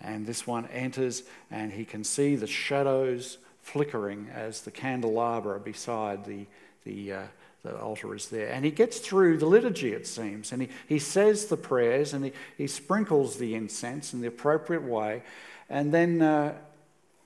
And 0.00 0.26
this 0.26 0.46
one 0.46 0.66
enters, 0.66 1.24
and 1.50 1.72
he 1.72 1.84
can 1.84 2.04
see 2.04 2.36
the 2.36 2.46
shadows 2.46 3.38
flickering 3.62 4.28
as 4.34 4.62
the 4.62 4.70
candelabra 4.70 5.60
beside 5.60 6.24
the, 6.24 6.46
the, 6.84 7.12
uh, 7.12 7.22
the 7.62 7.78
altar 7.78 8.14
is 8.14 8.28
there. 8.28 8.50
And 8.50 8.64
he 8.64 8.70
gets 8.70 8.98
through 8.98 9.38
the 9.38 9.46
liturgy, 9.46 9.92
it 9.92 10.06
seems, 10.06 10.52
and 10.52 10.62
he, 10.62 10.68
he 10.88 10.98
says 10.98 11.46
the 11.46 11.56
prayers 11.56 12.14
and 12.14 12.24
he, 12.24 12.32
he 12.56 12.66
sprinkles 12.66 13.36
the 13.36 13.54
incense 13.54 14.14
in 14.14 14.22
the 14.22 14.28
appropriate 14.28 14.82
way. 14.82 15.22
And 15.68 15.92
then 15.92 16.22
uh, 16.22 16.54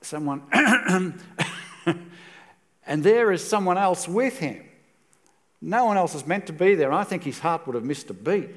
someone, 0.01 0.43
and 2.87 3.05
there 3.05 3.31
is 3.31 3.47
someone 3.47 3.79
else 3.79 4.09
with 4.09 4.39
him. 4.39 4.65
No 5.63 5.87
one 5.87 5.97
else 5.97 6.15
is 6.15 6.27
meant 6.27 6.47
to 6.49 6.53
be 6.53 6.75
there. 6.75 6.93
I 6.93 7.05
think 7.05 7.23
his 7.23 7.39
heart 7.39 7.67
would 7.67 7.75
have 7.75 7.85
missed 7.85 8.11
a 8.11 8.15
beat 8.15 8.51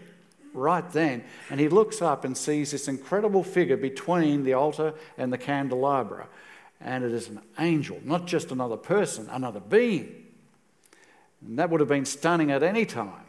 right 0.58 0.90
then. 0.92 1.24
And 1.50 1.60
he 1.60 1.70
looks 1.70 2.02
up 2.02 2.26
and 2.26 2.36
sees 2.36 2.72
this 2.72 2.88
incredible 2.88 3.44
figure 3.44 3.78
between 3.78 4.44
the 4.44 4.54
altar 4.54 4.94
and 5.18 5.32
the 5.32 5.38
candelabra. 5.38 6.28
And 6.82 7.04
it 7.04 7.12
is 7.12 7.30
an 7.30 7.42
angel, 7.60 8.00
not 8.04 8.28
just 8.28 8.52
another 8.52 8.78
person, 8.78 9.28
another 9.32 9.60
being. 9.60 10.26
And 11.42 11.58
that 11.60 11.70
would 11.70 11.80
have 11.80 11.90
been 11.90 12.06
stunning 12.06 12.52
at 12.52 12.64
any 12.64 12.86
time. 12.86 13.26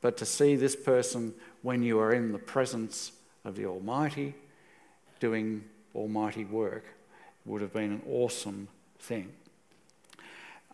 But 0.00 0.16
to 0.18 0.26
see 0.26 0.56
this 0.56 0.76
person 0.76 1.34
when 1.62 1.82
you 1.82 1.98
are 1.98 2.12
in 2.12 2.32
the 2.32 2.38
presence 2.38 3.12
of 3.44 3.56
the 3.56 3.66
Almighty 3.66 4.34
doing 5.20 5.64
Almighty 5.94 6.44
work 6.44 6.84
would 7.44 7.60
have 7.60 7.72
been 7.72 7.92
an 7.92 8.02
awesome 8.08 8.68
thing. 9.00 9.32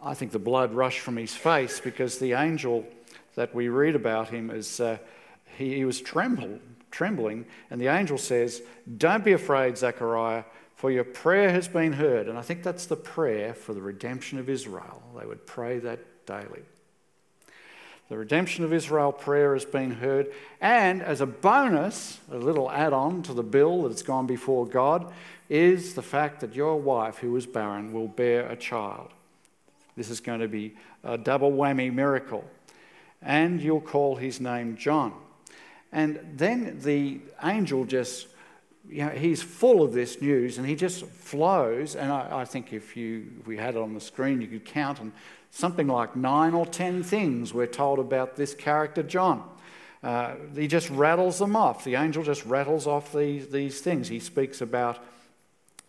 I 0.03 0.13
think 0.13 0.33
the 0.33 0.39
blood 0.39 0.75
rushed 0.75 0.99
from 0.99 1.17
his 1.17 1.35
face 1.35 1.81
because 1.81 2.19
the 2.19 2.35
angel 2.35 2.85
that 3.37 3.55
we 3.55 3.69
read 3.69 3.95
about 3.95 4.29
him 4.29 4.51
is 4.51 4.81
uh, 4.81 4.99
he, 5.57 5.77
he 5.77 5.85
was 5.85 6.01
tremble, 6.01 6.59
trembling, 6.91 7.47
and 7.71 7.81
the 7.81 7.89
angel 7.89 8.19
says, 8.19 8.63
Don't 8.97 9.25
be 9.25 9.33
afraid, 9.33 9.79
Zechariah, 9.79 10.45
for 10.75 10.91
your 10.91 11.05
prayer 11.05 11.51
has 11.51 11.69
been 11.69 11.95
heard. 11.95 12.29
And 12.29 12.39
I 12.39 12.43
think 12.43 12.63
that's 12.63 12.87
the 12.87 12.97
prayer 12.97 13.55
for 13.55 13.75
the 13.75 13.83
redemption 13.83 14.39
of 14.39 14.49
Israel. 14.49 15.03
They 15.19 15.27
would 15.27 15.47
pray 15.47 15.79
that 15.79 16.27
daily. 16.27 16.63
The 18.11 18.19
redemption 18.19 18.65
of 18.65 18.73
Israel 18.73 19.13
prayer 19.13 19.55
has 19.55 19.65
been 19.65 19.93
heard. 19.93 20.31
And 20.61 21.03
as 21.03 21.21
a 21.21 21.27
bonus, 21.27 22.21
a 22.31 22.37
little 22.37 22.71
add 22.71 22.93
on 22.93 23.23
to 23.23 23.33
the 23.33 23.43
bill 23.43 23.85
that's 23.85 24.03
gone 24.03 24.27
before 24.27 24.67
God, 24.67 25.13
is 25.49 25.95
the 25.95 26.03
fact 26.03 26.41
that 26.41 26.55
your 26.55 26.79
wife, 26.81 27.19
who 27.19 27.35
is 27.37 27.47
barren, 27.47 27.93
will 27.93 28.09
bear 28.09 28.47
a 28.49 28.57
child. 28.57 29.11
This 29.97 30.11
is 30.11 30.21
going 30.21 30.41
to 30.41 30.49
be 30.49 30.75
a 31.03 31.17
double 31.17 31.53
whammy 31.53 31.93
miracle. 31.93 32.45
and 33.23 33.61
you'll 33.61 33.81
call 33.81 34.17
his 34.17 34.39
name 34.39 34.77
John. 34.77 35.15
And 35.95 36.19
then 36.35 36.81
the 36.81 37.21
angel 37.43 37.85
just, 37.85 38.27
you 38.89 39.05
know, 39.05 39.11
he's 39.11 39.43
full 39.43 39.83
of 39.83 39.93
this 39.93 40.21
news 40.21 40.59
and 40.59 40.67
he 40.67 40.75
just 40.75 41.07
flows. 41.07 41.95
And 41.95 42.13
I, 42.13 42.41
I 42.41 42.45
think 42.45 42.73
if, 42.73 42.97
you, 42.97 43.31
if 43.41 43.47
we 43.47 43.57
had 43.57 43.77
it 43.77 43.81
on 43.81 43.95
the 43.95 44.01
screen, 44.01 44.41
you 44.41 44.49
could 44.49 44.65
count 44.65 45.01
on 45.01 45.13
something 45.53 45.87
like 45.87 46.17
nine 46.17 46.53
or 46.53 46.67
ten 46.67 47.05
things 47.05 47.55
we're 47.55 47.69
told 47.69 48.01
about 48.01 48.35
this 48.35 48.55
character, 48.55 49.05
John. 49.05 49.49
Uh, 50.03 50.35
he 50.55 50.67
just 50.67 50.91
rattles 50.91 51.39
them 51.39 51.55
off. 51.55 51.85
The 51.85 51.95
angel 51.95 52.25
just 52.25 52.45
rattles 52.45 52.89
off 52.89 53.13
these, 53.13 53.49
these 53.49 53.81
things. 53.81 54.09
He 54.09 54.19
speaks 54.19 54.61
about 54.61 54.99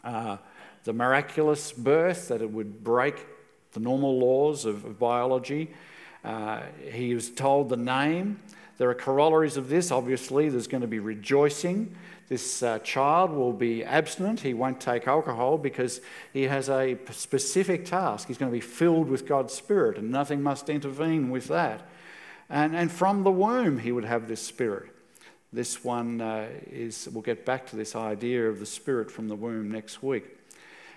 uh, 0.04 0.38
the 0.84 0.94
miraculous 0.94 1.74
birth, 1.74 2.28
that 2.28 2.44
it 2.44 2.52
would 2.52 2.84
break 2.84 3.16
the 3.74 3.80
normal 3.80 4.20
laws 4.20 4.66
of, 4.66 4.86
of 4.86 5.00
biology. 5.00 5.74
Uh, 6.24 6.62
he 6.92 7.16
was 7.16 7.32
told 7.32 7.70
the 7.70 7.78
name. 7.78 8.40
There 8.78 8.90
are 8.90 8.96
corollaries 8.96 9.58
of 9.58 9.70
this. 9.70 9.92
Obviously, 9.92 10.50
there's 10.50 10.68
going 10.68 10.82
to 10.82 10.88
be 10.88 11.00
rejoicing. 11.00 11.96
This 12.28 12.64
uh, 12.64 12.80
child 12.80 13.32
will 13.32 13.54
be 13.54 13.84
abstinent. 13.84 14.40
He 14.40 14.54
won't 14.54 14.82
take 14.82 15.08
alcohol 15.08 15.58
because 15.58 16.02
he 16.34 16.44
has 16.44 16.70
a 16.70 16.98
specific 17.12 17.86
task. 17.86 18.28
He's 18.28 18.38
going 18.38 18.52
to 18.52 18.56
be 18.56 18.62
filled 18.62 19.08
with 19.08 19.28
God's 19.28 19.54
Spirit, 19.54 19.98
and 19.98 20.12
nothing 20.12 20.42
must 20.42 20.70
intervene 20.70 21.30
with 21.30 21.48
that. 21.48 21.88
And, 22.50 22.76
and 22.76 22.92
from 22.92 23.24
the 23.24 23.32
womb, 23.32 23.80
he 23.80 23.92
would 23.92 24.06
have 24.06 24.28
this 24.28 24.42
Spirit. 24.42 24.90
This 25.54 25.84
one 25.84 26.20
uh, 26.20 26.48
is, 26.70 27.08
we'll 27.14 27.22
get 27.22 27.46
back 27.46 27.68
to 27.68 27.76
this 27.76 27.96
idea 27.96 28.50
of 28.50 28.60
the 28.60 28.66
Spirit 28.66 29.10
from 29.10 29.30
the 29.30 29.36
womb 29.36 29.72
next 29.72 30.04
week. 30.04 30.26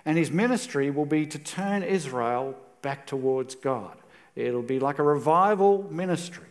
And 0.04 0.18
his 0.18 0.30
ministry 0.30 0.90
will 0.90 1.06
be 1.06 1.26
to 1.26 1.38
turn 1.38 1.82
Israel 1.82 2.56
back 2.82 3.06
towards 3.06 3.54
God. 3.54 3.96
It'll 4.34 4.62
be 4.62 4.80
like 4.80 4.98
a 4.98 5.02
revival 5.02 5.86
ministry. 5.90 6.47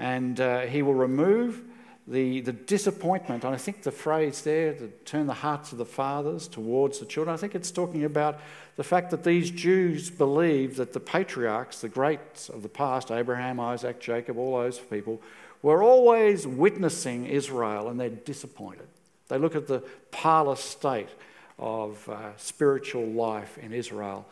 And 0.00 0.40
uh, 0.40 0.60
he 0.60 0.80
will 0.80 0.94
remove 0.94 1.62
the, 2.08 2.40
the 2.40 2.52
disappointment, 2.52 3.44
and 3.44 3.54
I 3.54 3.58
think 3.58 3.82
the 3.82 3.92
phrase 3.92 4.40
there, 4.42 4.72
to 4.72 4.88
turn 5.04 5.26
the 5.26 5.34
hearts 5.34 5.72
of 5.72 5.78
the 5.78 5.84
fathers 5.84 6.48
towards 6.48 6.98
the 6.98 7.06
children, 7.06 7.32
I 7.32 7.36
think 7.36 7.54
it's 7.54 7.70
talking 7.70 8.04
about 8.04 8.40
the 8.76 8.82
fact 8.82 9.10
that 9.10 9.24
these 9.24 9.50
Jews 9.50 10.10
believe 10.10 10.76
that 10.76 10.94
the 10.94 11.00
patriarchs, 11.00 11.82
the 11.82 11.88
greats 11.90 12.48
of 12.48 12.62
the 12.62 12.68
past, 12.68 13.10
Abraham, 13.10 13.60
Isaac, 13.60 14.00
Jacob, 14.00 14.38
all 14.38 14.58
those 14.58 14.78
people, 14.78 15.20
were 15.62 15.82
always 15.82 16.46
witnessing 16.46 17.26
Israel 17.26 17.88
and 17.88 18.00
they're 18.00 18.08
disappointed. 18.08 18.88
They 19.28 19.36
look 19.36 19.54
at 19.54 19.66
the 19.66 19.84
parlous 20.10 20.60
state 20.60 21.10
of 21.58 22.08
uh, 22.08 22.34
spiritual 22.38 23.06
life 23.06 23.58
in 23.58 23.74
Israel. 23.74 24.26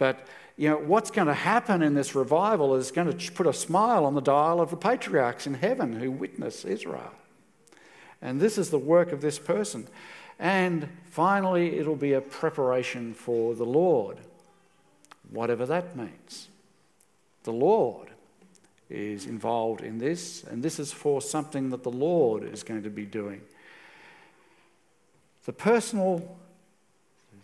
But 0.00 0.26
you 0.56 0.70
know, 0.70 0.78
what's 0.78 1.10
going 1.10 1.28
to 1.28 1.34
happen 1.34 1.82
in 1.82 1.92
this 1.92 2.14
revival 2.14 2.74
is 2.74 2.90
going 2.90 3.16
to 3.16 3.32
put 3.32 3.46
a 3.46 3.52
smile 3.52 4.06
on 4.06 4.14
the 4.14 4.22
dial 4.22 4.58
of 4.58 4.70
the 4.70 4.76
patriarchs 4.76 5.46
in 5.46 5.52
heaven 5.52 5.92
who 5.92 6.10
witness 6.10 6.64
Israel. 6.64 7.12
And 8.22 8.40
this 8.40 8.56
is 8.56 8.70
the 8.70 8.78
work 8.78 9.12
of 9.12 9.20
this 9.20 9.38
person. 9.38 9.88
And 10.38 10.88
finally, 11.10 11.78
it'll 11.78 11.96
be 11.96 12.14
a 12.14 12.22
preparation 12.22 13.12
for 13.12 13.54
the 13.54 13.66
Lord, 13.66 14.16
whatever 15.30 15.66
that 15.66 15.94
means. 15.94 16.48
The 17.44 17.52
Lord 17.52 18.08
is 18.88 19.26
involved 19.26 19.82
in 19.82 19.98
this, 19.98 20.44
and 20.44 20.62
this 20.62 20.78
is 20.78 20.92
for 20.92 21.20
something 21.20 21.68
that 21.70 21.82
the 21.82 21.90
Lord 21.90 22.42
is 22.42 22.62
going 22.62 22.82
to 22.84 22.90
be 22.90 23.04
doing. 23.04 23.42
The 25.44 25.52
personal, 25.52 26.38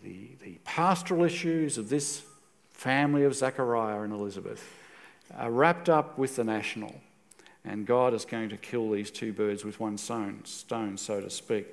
the, 0.03 0.31
the 0.43 0.59
pastoral 0.65 1.23
issues 1.23 1.77
of 1.77 1.91
this 1.91 2.23
family 2.77 3.25
of 3.25 3.35
Zechariah 3.35 4.03
and 4.03 4.13
Elizabeth 4.13 4.63
are 5.37 5.51
wrapped 5.51 5.89
up 5.89 6.19
with 6.19 6.37
the 6.37 6.45
national. 6.45 6.95
And 7.65 7.85
God 7.85 8.15
is 8.15 8.25
going 8.25 8.51
to 8.51 8.57
kill 8.57 8.91
these 8.91 9.11
two 9.11 9.33
birds 9.33 9.65
with 9.65 9.81
one 9.81 9.99
stone, 9.99 10.43
stone, 10.45 10.97
so 10.97 11.21
to 11.21 11.29
speak. 11.29 11.67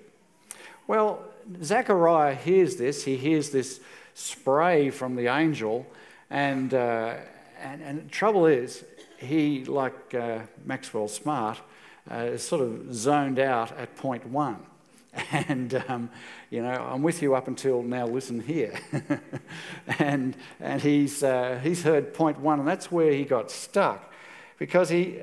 Well, 0.87 1.23
Zechariah 1.61 2.33
hears 2.33 2.77
this. 2.77 3.03
He 3.03 3.15
hears 3.15 3.51
this 3.51 3.79
spray 4.15 4.89
from 4.89 5.15
the 5.15 5.27
angel. 5.27 5.85
And, 6.29 6.73
uh, 6.73 7.15
and, 7.61 7.81
and 7.81 8.11
trouble 8.11 8.47
is, 8.47 8.83
he, 9.17 9.65
like 9.65 10.15
uh, 10.15 10.39
Maxwell 10.65 11.07
Smart, 11.07 11.61
uh, 12.09 12.15
is 12.15 12.43
sort 12.43 12.61
of 12.61 12.93
zoned 12.93 13.39
out 13.39 13.71
at 13.77 13.95
point 13.95 14.25
one. 14.27 14.65
And, 15.47 15.83
um, 15.87 16.09
you 16.49 16.61
know, 16.61 16.71
I'm 16.71 17.01
with 17.01 17.21
you 17.21 17.35
up 17.35 17.47
until 17.47 17.83
now, 17.83 18.05
listen 18.05 18.39
here. 18.39 18.79
and 19.99 20.35
and 20.59 20.81
he's, 20.81 21.23
uh, 21.23 21.59
he's 21.61 21.83
heard 21.83 22.13
point 22.13 22.39
one, 22.39 22.59
and 22.59 22.67
that's 22.67 22.91
where 22.91 23.11
he 23.11 23.23
got 23.23 23.51
stuck. 23.51 24.11
Because 24.57 24.89
he, 24.89 25.19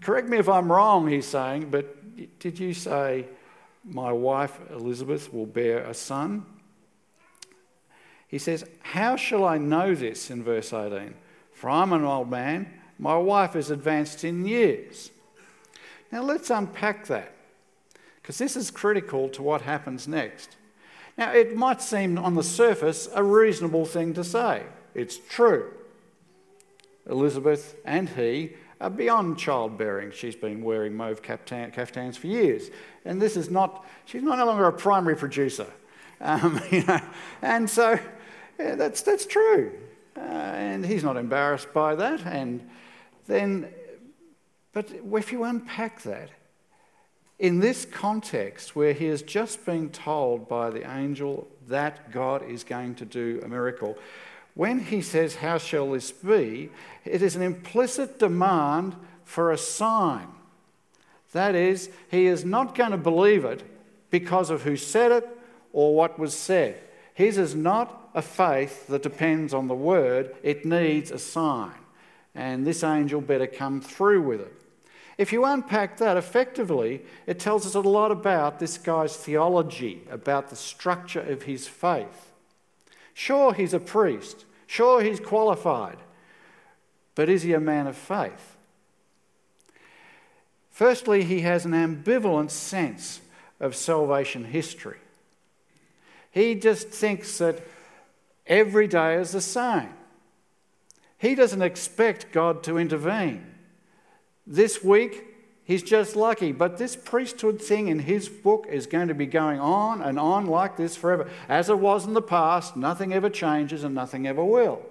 correct 0.00 0.28
me 0.28 0.38
if 0.38 0.48
I'm 0.48 0.70
wrong, 0.70 1.06
he's 1.08 1.26
saying, 1.26 1.70
but 1.70 2.38
did 2.38 2.58
you 2.58 2.74
say, 2.74 3.26
my 3.84 4.12
wife 4.12 4.58
Elizabeth 4.70 5.32
will 5.32 5.46
bear 5.46 5.78
a 5.84 5.94
son? 5.94 6.44
He 8.28 8.38
says, 8.38 8.64
How 8.80 9.16
shall 9.16 9.44
I 9.44 9.58
know 9.58 9.94
this 9.94 10.30
in 10.30 10.44
verse 10.44 10.72
18? 10.72 11.14
For 11.52 11.68
I'm 11.68 11.92
an 11.92 12.04
old 12.04 12.30
man, 12.30 12.72
my 12.98 13.16
wife 13.16 13.56
is 13.56 13.70
advanced 13.70 14.24
in 14.24 14.46
years. 14.46 15.10
Now 16.12 16.22
let's 16.22 16.50
unpack 16.50 17.06
that, 17.06 17.32
because 18.30 18.38
this 18.38 18.54
is 18.54 18.70
critical 18.70 19.28
to 19.28 19.42
what 19.42 19.62
happens 19.62 20.06
next. 20.06 20.56
Now, 21.18 21.32
it 21.32 21.56
might 21.56 21.82
seem 21.82 22.16
on 22.16 22.36
the 22.36 22.44
surface 22.44 23.08
a 23.12 23.24
reasonable 23.24 23.84
thing 23.84 24.14
to 24.14 24.22
say. 24.22 24.62
It's 24.94 25.18
true. 25.28 25.72
Elizabeth 27.08 27.74
and 27.84 28.08
he 28.08 28.52
are 28.80 28.88
beyond 28.88 29.36
childbearing. 29.36 30.12
She's 30.12 30.36
been 30.36 30.62
wearing 30.62 30.96
mauve 30.96 31.22
caftans 31.22 32.16
for 32.16 32.28
years. 32.28 32.70
And 33.04 33.20
this 33.20 33.36
is 33.36 33.50
not, 33.50 33.84
she's 34.04 34.22
not 34.22 34.38
no 34.38 34.46
longer 34.46 34.66
a 34.66 34.72
primary 34.72 35.16
producer. 35.16 35.66
Um, 36.20 36.60
you 36.70 36.84
know, 36.84 37.00
and 37.42 37.68
so 37.68 37.98
yeah, 38.60 38.76
that's, 38.76 39.02
that's 39.02 39.26
true. 39.26 39.72
Uh, 40.16 40.20
and 40.20 40.86
he's 40.86 41.02
not 41.02 41.16
embarrassed 41.16 41.72
by 41.74 41.96
that. 41.96 42.24
And 42.24 42.70
then, 43.26 43.74
but 44.72 44.88
if 44.92 45.32
you 45.32 45.42
unpack 45.42 46.02
that, 46.02 46.30
in 47.40 47.58
this 47.58 47.86
context 47.86 48.76
where 48.76 48.92
he 48.92 49.06
has 49.06 49.22
just 49.22 49.64
been 49.64 49.88
told 49.88 50.46
by 50.46 50.68
the 50.68 50.88
angel 50.88 51.48
that 51.68 52.12
God 52.12 52.48
is 52.48 52.62
going 52.62 52.94
to 52.96 53.06
do 53.06 53.40
a 53.42 53.48
miracle, 53.48 53.96
when 54.54 54.78
he 54.78 55.00
says, 55.00 55.36
How 55.36 55.56
shall 55.56 55.90
this 55.90 56.12
be? 56.12 56.70
it 57.04 57.22
is 57.22 57.34
an 57.34 57.42
implicit 57.42 58.18
demand 58.18 58.94
for 59.24 59.50
a 59.50 59.58
sign. 59.58 60.28
That 61.32 61.54
is, 61.54 61.88
he 62.10 62.26
is 62.26 62.44
not 62.44 62.74
going 62.74 62.90
to 62.90 62.98
believe 62.98 63.44
it 63.44 63.62
because 64.10 64.50
of 64.50 64.62
who 64.62 64.76
said 64.76 65.10
it 65.10 65.28
or 65.72 65.94
what 65.94 66.18
was 66.18 66.34
said. 66.34 66.78
His 67.14 67.38
is 67.38 67.54
not 67.54 68.10
a 68.14 68.20
faith 68.20 68.86
that 68.88 69.02
depends 69.02 69.54
on 69.54 69.66
the 69.66 69.74
word, 69.74 70.34
it 70.42 70.66
needs 70.66 71.10
a 71.10 71.18
sign. 71.18 71.72
And 72.34 72.66
this 72.66 72.84
angel 72.84 73.20
better 73.20 73.46
come 73.46 73.80
through 73.80 74.22
with 74.22 74.40
it. 74.40 74.59
If 75.20 75.34
you 75.34 75.44
unpack 75.44 75.98
that 75.98 76.16
effectively, 76.16 77.02
it 77.26 77.38
tells 77.38 77.66
us 77.66 77.74
a 77.74 77.80
lot 77.80 78.10
about 78.10 78.58
this 78.58 78.78
guy's 78.78 79.14
theology, 79.14 80.00
about 80.10 80.48
the 80.48 80.56
structure 80.56 81.20
of 81.20 81.42
his 81.42 81.68
faith. 81.68 82.32
Sure, 83.12 83.52
he's 83.52 83.74
a 83.74 83.80
priest. 83.80 84.46
Sure, 84.66 85.02
he's 85.02 85.20
qualified. 85.20 85.98
But 87.14 87.28
is 87.28 87.42
he 87.42 87.52
a 87.52 87.60
man 87.60 87.86
of 87.86 87.98
faith? 87.98 88.56
Firstly, 90.70 91.22
he 91.24 91.42
has 91.42 91.66
an 91.66 91.72
ambivalent 91.72 92.50
sense 92.50 93.20
of 93.60 93.76
salvation 93.76 94.46
history. 94.46 95.00
He 96.30 96.54
just 96.54 96.88
thinks 96.88 97.36
that 97.36 97.62
every 98.46 98.88
day 98.88 99.16
is 99.16 99.32
the 99.32 99.42
same. 99.42 99.92
He 101.18 101.34
doesn't 101.34 101.60
expect 101.60 102.32
God 102.32 102.62
to 102.62 102.78
intervene. 102.78 103.49
This 104.50 104.84
week, 104.84 105.30
He's 105.70 105.84
just 105.84 106.16
lucky. 106.16 106.50
But 106.50 106.78
this 106.78 106.96
priesthood 106.96 107.62
thing 107.62 107.86
in 107.86 108.00
his 108.00 108.28
book 108.28 108.66
is 108.68 108.88
going 108.88 109.06
to 109.06 109.14
be 109.14 109.26
going 109.26 109.60
on 109.60 110.02
and 110.02 110.18
on 110.18 110.46
like 110.46 110.76
this 110.76 110.96
forever. 110.96 111.30
As 111.48 111.70
it 111.70 111.78
was 111.78 112.06
in 112.06 112.12
the 112.12 112.20
past, 112.20 112.76
nothing 112.76 113.12
ever 113.12 113.30
changes 113.30 113.84
and 113.84 113.94
nothing 113.94 114.26
ever 114.26 114.44
will. 114.44 114.82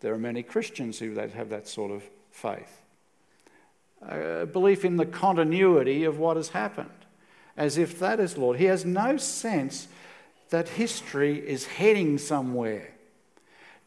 There 0.00 0.12
are 0.12 0.18
many 0.18 0.42
Christians 0.42 0.98
who 0.98 1.14
have 1.14 1.50
that 1.50 1.68
sort 1.68 1.92
of 1.92 2.02
faith. 2.32 2.82
A 4.02 4.44
belief 4.44 4.84
in 4.84 4.96
the 4.96 5.06
continuity 5.06 6.02
of 6.02 6.18
what 6.18 6.36
has 6.36 6.48
happened, 6.48 6.90
as 7.56 7.78
if 7.78 7.96
that 8.00 8.18
is 8.18 8.36
Lord. 8.36 8.58
He 8.58 8.64
has 8.64 8.84
no 8.84 9.18
sense 9.18 9.86
that 10.50 10.70
history 10.70 11.38
is 11.48 11.66
heading 11.66 12.18
somewhere, 12.18 12.90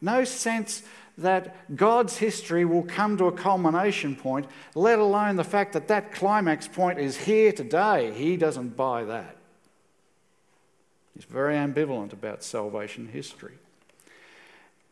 no 0.00 0.24
sense 0.24 0.82
that 1.18 1.76
God's 1.76 2.16
history 2.16 2.64
will 2.64 2.82
come 2.82 3.16
to 3.18 3.26
a 3.26 3.32
culmination 3.32 4.16
point, 4.16 4.46
let 4.74 4.98
alone 4.98 5.36
the 5.36 5.44
fact 5.44 5.74
that 5.74 5.88
that 5.88 6.12
climax 6.12 6.66
point 6.66 6.98
is 6.98 7.16
here 7.16 7.52
today. 7.52 8.12
He 8.14 8.36
doesn't 8.36 8.76
buy 8.76 9.04
that. 9.04 9.36
He's 11.14 11.24
very 11.24 11.54
ambivalent 11.54 12.12
about 12.12 12.42
salvation 12.42 13.08
history. 13.08 13.54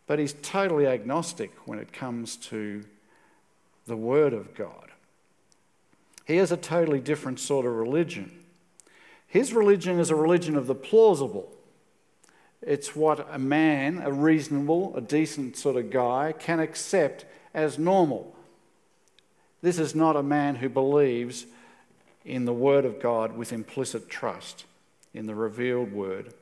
But 0.07 0.19
he's 0.19 0.35
totally 0.43 0.87
agnostic 0.87 1.53
when 1.67 1.79
it 1.79 1.93
comes 1.93 2.37
to 2.37 2.85
the 3.87 3.97
Word 3.97 4.33
of 4.33 4.55
God. 4.55 4.91
He 6.27 6.37
has 6.37 6.53
a 6.53 6.57
totally 6.57 7.01
different 7.01 7.41
sort 7.41 7.65
of 7.65 7.73
religion. 7.73 8.45
His 9.27 9.53
religion 9.53 9.99
is 9.99 10.11
a 10.11 10.17
religion 10.17 10.57
of 10.57 10.67
the 10.67 10.75
plausible. 10.75 11.51
It's 12.63 12.95
what 12.95 13.27
a 13.33 13.39
man, 13.39 14.03
a 14.05 14.13
reasonable, 14.13 14.95
a 14.95 15.01
decent 15.01 15.57
sort 15.57 15.77
of 15.77 15.91
guy, 15.91 16.33
can 16.33 16.61
accept 16.61 17.25
as 17.55 17.79
normal. 17.79 18.37
This 19.63 19.79
is 19.79 19.95
not 19.95 20.17
a 20.17 20.23
man 20.23 20.57
who 20.57 20.69
believes 20.69 21.47
in 22.25 22.45
the 22.45 22.53
Word 22.53 22.85
of 22.85 23.01
God 23.01 23.37
with 23.37 23.53
implicit 23.53 24.09
trust 24.09 24.65
in 25.15 25.27
the 25.27 25.35
revealed 25.35 25.93
Word. 25.93 26.35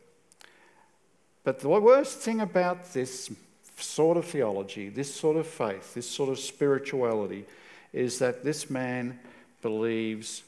But 1.44 1.60
the 1.60 1.68
worst 1.68 2.18
thing 2.18 2.40
about 2.40 2.92
this 2.92 3.30
sort 3.78 4.16
of 4.16 4.24
theology, 4.24 4.88
this 4.88 5.14
sort 5.14 5.36
of 5.36 5.46
faith, 5.46 5.94
this 5.94 6.08
sort 6.08 6.30
of 6.30 6.38
spirituality, 6.38 7.46
is 7.92 8.18
that 8.18 8.44
this 8.44 8.68
man 8.68 9.18
believes 9.62 10.42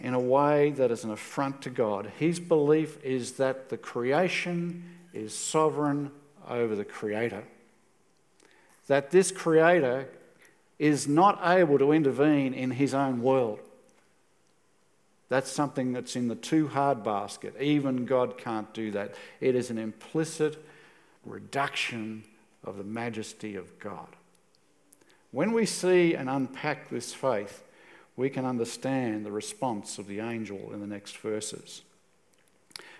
in 0.00 0.14
a 0.14 0.20
way 0.20 0.70
that 0.72 0.90
is 0.90 1.04
an 1.04 1.10
affront 1.10 1.62
to 1.62 1.70
God. 1.70 2.10
His 2.18 2.40
belief 2.40 3.02
is 3.04 3.32
that 3.32 3.68
the 3.68 3.76
creation 3.76 4.84
is 5.12 5.34
sovereign 5.34 6.10
over 6.48 6.74
the 6.74 6.84
Creator, 6.84 7.44
that 8.86 9.10
this 9.10 9.30
Creator 9.30 10.08
is 10.78 11.06
not 11.06 11.40
able 11.44 11.78
to 11.78 11.92
intervene 11.92 12.52
in 12.52 12.72
his 12.72 12.92
own 12.92 13.22
world. 13.22 13.60
That's 15.28 15.50
something 15.50 15.92
that's 15.92 16.16
in 16.16 16.28
the 16.28 16.34
too 16.34 16.68
hard 16.68 17.02
basket. 17.02 17.54
Even 17.60 18.04
God 18.04 18.36
can't 18.36 18.72
do 18.74 18.90
that. 18.90 19.14
It 19.40 19.54
is 19.54 19.70
an 19.70 19.78
implicit 19.78 20.62
reduction 21.24 22.24
of 22.62 22.76
the 22.76 22.84
majesty 22.84 23.56
of 23.56 23.78
God. 23.78 24.08
When 25.30 25.52
we 25.52 25.66
see 25.66 26.14
and 26.14 26.28
unpack 26.28 26.90
this 26.90 27.14
faith, 27.14 27.62
we 28.16 28.30
can 28.30 28.44
understand 28.44 29.24
the 29.24 29.32
response 29.32 29.98
of 29.98 30.06
the 30.06 30.20
angel 30.20 30.70
in 30.72 30.80
the 30.80 30.86
next 30.86 31.16
verses. 31.18 31.82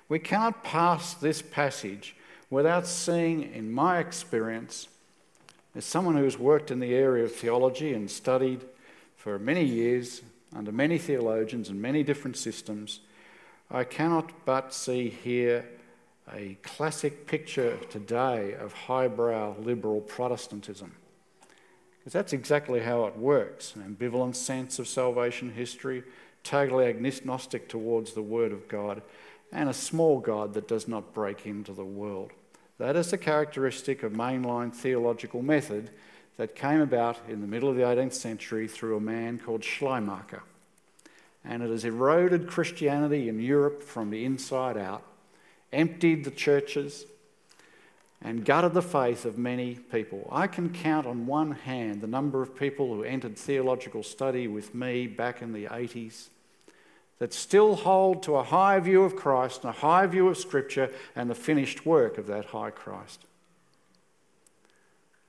We 0.08 0.18
cannot 0.18 0.64
pass 0.64 1.14
this 1.14 1.40
passage 1.40 2.14
without 2.50 2.86
seeing, 2.86 3.54
in 3.54 3.72
my 3.72 3.98
experience, 3.98 4.88
as 5.74 5.84
someone 5.84 6.16
who 6.16 6.24
has 6.24 6.38
worked 6.38 6.70
in 6.70 6.80
the 6.80 6.94
area 6.94 7.24
of 7.24 7.34
theology 7.34 7.94
and 7.94 8.10
studied 8.10 8.64
for 9.16 9.38
many 9.38 9.64
years 9.64 10.22
under 10.54 10.70
many 10.70 10.98
theologians 10.98 11.68
and 11.68 11.80
many 11.80 12.02
different 12.02 12.36
systems, 12.36 13.00
I 13.70 13.84
cannot 13.84 14.44
but 14.44 14.74
see 14.74 15.08
here 15.08 15.64
a 16.32 16.56
classic 16.62 17.26
picture 17.26 17.76
today 17.90 18.54
of 18.54 18.72
highbrow 18.72 19.56
liberal 19.58 20.00
Protestantism. 20.00 20.92
Because 22.04 22.12
that's 22.12 22.34
exactly 22.34 22.80
how 22.80 23.06
it 23.06 23.16
works 23.16 23.74
an 23.74 23.82
ambivalent 23.82 24.34
sense 24.34 24.78
of 24.78 24.86
salvation 24.86 25.50
history, 25.50 26.04
totally 26.42 26.84
agnostic 26.84 27.66
towards 27.66 28.12
the 28.12 28.20
Word 28.20 28.52
of 28.52 28.68
God, 28.68 29.00
and 29.50 29.70
a 29.70 29.74
small 29.74 30.20
God 30.20 30.52
that 30.52 30.68
does 30.68 30.86
not 30.86 31.14
break 31.14 31.46
into 31.46 31.72
the 31.72 31.84
world. 31.84 32.32
That 32.76 32.94
is 32.94 33.10
the 33.10 33.18
characteristic 33.18 34.02
of 34.02 34.12
mainline 34.12 34.74
theological 34.74 35.40
method 35.40 35.90
that 36.36 36.54
came 36.54 36.80
about 36.80 37.18
in 37.28 37.40
the 37.40 37.46
middle 37.46 37.70
of 37.70 37.76
the 37.76 37.82
18th 37.82 38.12
century 38.12 38.68
through 38.68 38.96
a 38.96 39.00
man 39.00 39.38
called 39.38 39.64
Schleiermacher. 39.64 40.42
And 41.42 41.62
it 41.62 41.70
has 41.70 41.84
eroded 41.84 42.48
Christianity 42.48 43.28
in 43.28 43.40
Europe 43.40 43.82
from 43.82 44.10
the 44.10 44.24
inside 44.24 44.76
out 44.76 45.04
emptied 45.74 46.24
the 46.24 46.30
churches, 46.30 47.04
and 48.24 48.44
gutted 48.44 48.72
the 48.72 48.82
faith 48.82 49.26
of 49.26 49.36
many 49.36 49.74
people. 49.74 50.26
I 50.32 50.46
can 50.46 50.72
count 50.72 51.06
on 51.06 51.26
one 51.26 51.52
hand 51.52 52.00
the 52.00 52.06
number 52.06 52.40
of 52.40 52.56
people 52.56 52.94
who 52.94 53.04
entered 53.04 53.36
theological 53.36 54.02
study 54.02 54.48
with 54.48 54.74
me 54.74 55.06
back 55.06 55.42
in 55.42 55.52
the 55.52 55.66
80s 55.66 56.28
that 57.18 57.34
still 57.34 57.76
hold 57.76 58.22
to 58.22 58.36
a 58.36 58.42
high 58.42 58.80
view 58.80 59.04
of 59.04 59.14
Christ 59.14 59.62
and 59.62 59.70
a 59.70 59.78
high 59.78 60.06
view 60.06 60.28
of 60.28 60.38
Scripture 60.38 60.90
and 61.14 61.28
the 61.28 61.34
finished 61.34 61.84
work 61.84 62.16
of 62.16 62.26
that 62.26 62.46
high 62.46 62.70
Christ. 62.70 63.20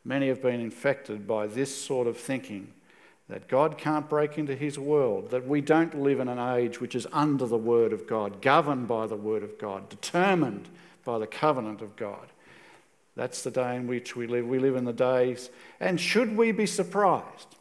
Many 0.05 0.29
have 0.29 0.41
been 0.41 0.62
infected 0.62 1.27
by 1.27 1.47
this 1.47 1.75
sort 1.75 2.08
of 2.08 2.17
thinking 2.17 2.71
that 3.27 3.47
God 3.47 3.77
can't 3.77 4.08
break 4.08 4.38
into 4.38 4.55
his 4.55 4.79
world, 4.79 5.31
that 5.31 5.47
we 5.47 5.60
don't 5.60 5.99
live 5.99 6.19
in 6.19 6.27
an 6.27 6.39
age 6.58 6.79
which 6.79 6.95
is 6.95 7.08
under 7.12 7.47
the 7.47 7.58
word 7.58 7.91
of 7.91 8.08
God, 8.08 8.41
governed 8.41 8.88
by 8.88 9.08
the 9.08 9.15
word 9.15 9.43
of 9.43 9.58
God, 9.58 9.89
determined 9.89 10.69
by 11.03 11.17
the 11.17 11.27
covenant 11.27 11.81
of 11.81 11.95
God. 11.95 12.27
That's 13.15 13.43
the 13.43 13.51
day 13.51 13.75
in 13.75 13.88
which 13.88 14.15
we 14.15 14.28
live. 14.28 14.47
We 14.47 14.60
live 14.60 14.75
in 14.75 14.86
the 14.86 14.93
days, 14.93 15.49
and 15.80 15.99
should 15.99 16.36
we 16.36 16.51
be 16.51 16.65
surprised? 16.65 17.56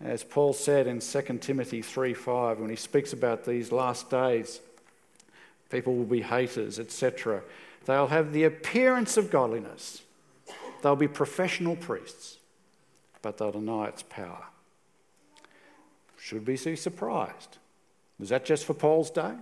As 0.00 0.22
Paul 0.22 0.52
said 0.52 0.86
in 0.86 1.00
2 1.00 1.40
Timothy 1.40 1.82
3:5, 1.82 2.58
when 2.58 2.70
he 2.70 2.76
speaks 2.76 3.12
about 3.12 3.44
these 3.44 3.72
last 3.72 4.10
days, 4.10 4.60
people 5.70 5.96
will 5.96 6.04
be 6.04 6.22
haters, 6.22 6.78
etc. 6.78 7.42
They'll 7.86 8.08
have 8.08 8.32
the 8.32 8.44
appearance 8.44 9.16
of 9.16 9.30
godliness. 9.30 10.02
They'll 10.82 10.96
be 10.96 11.08
professional 11.08 11.76
priests 11.76 12.38
but 13.24 13.38
they'll 13.38 13.50
deny 13.50 13.86
its 13.86 14.02
power. 14.02 14.44
Should 16.18 16.46
we 16.46 16.56
be 16.56 16.76
surprised? 16.76 17.56
Was 18.18 18.28
that 18.28 18.44
just 18.44 18.66
for 18.66 18.74
Paul's 18.74 19.10
day? 19.10 19.32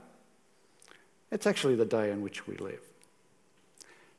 It's 1.32 1.48
actually 1.48 1.74
the 1.74 1.84
day 1.84 2.12
in 2.12 2.22
which 2.22 2.46
we 2.46 2.56
live. 2.58 2.91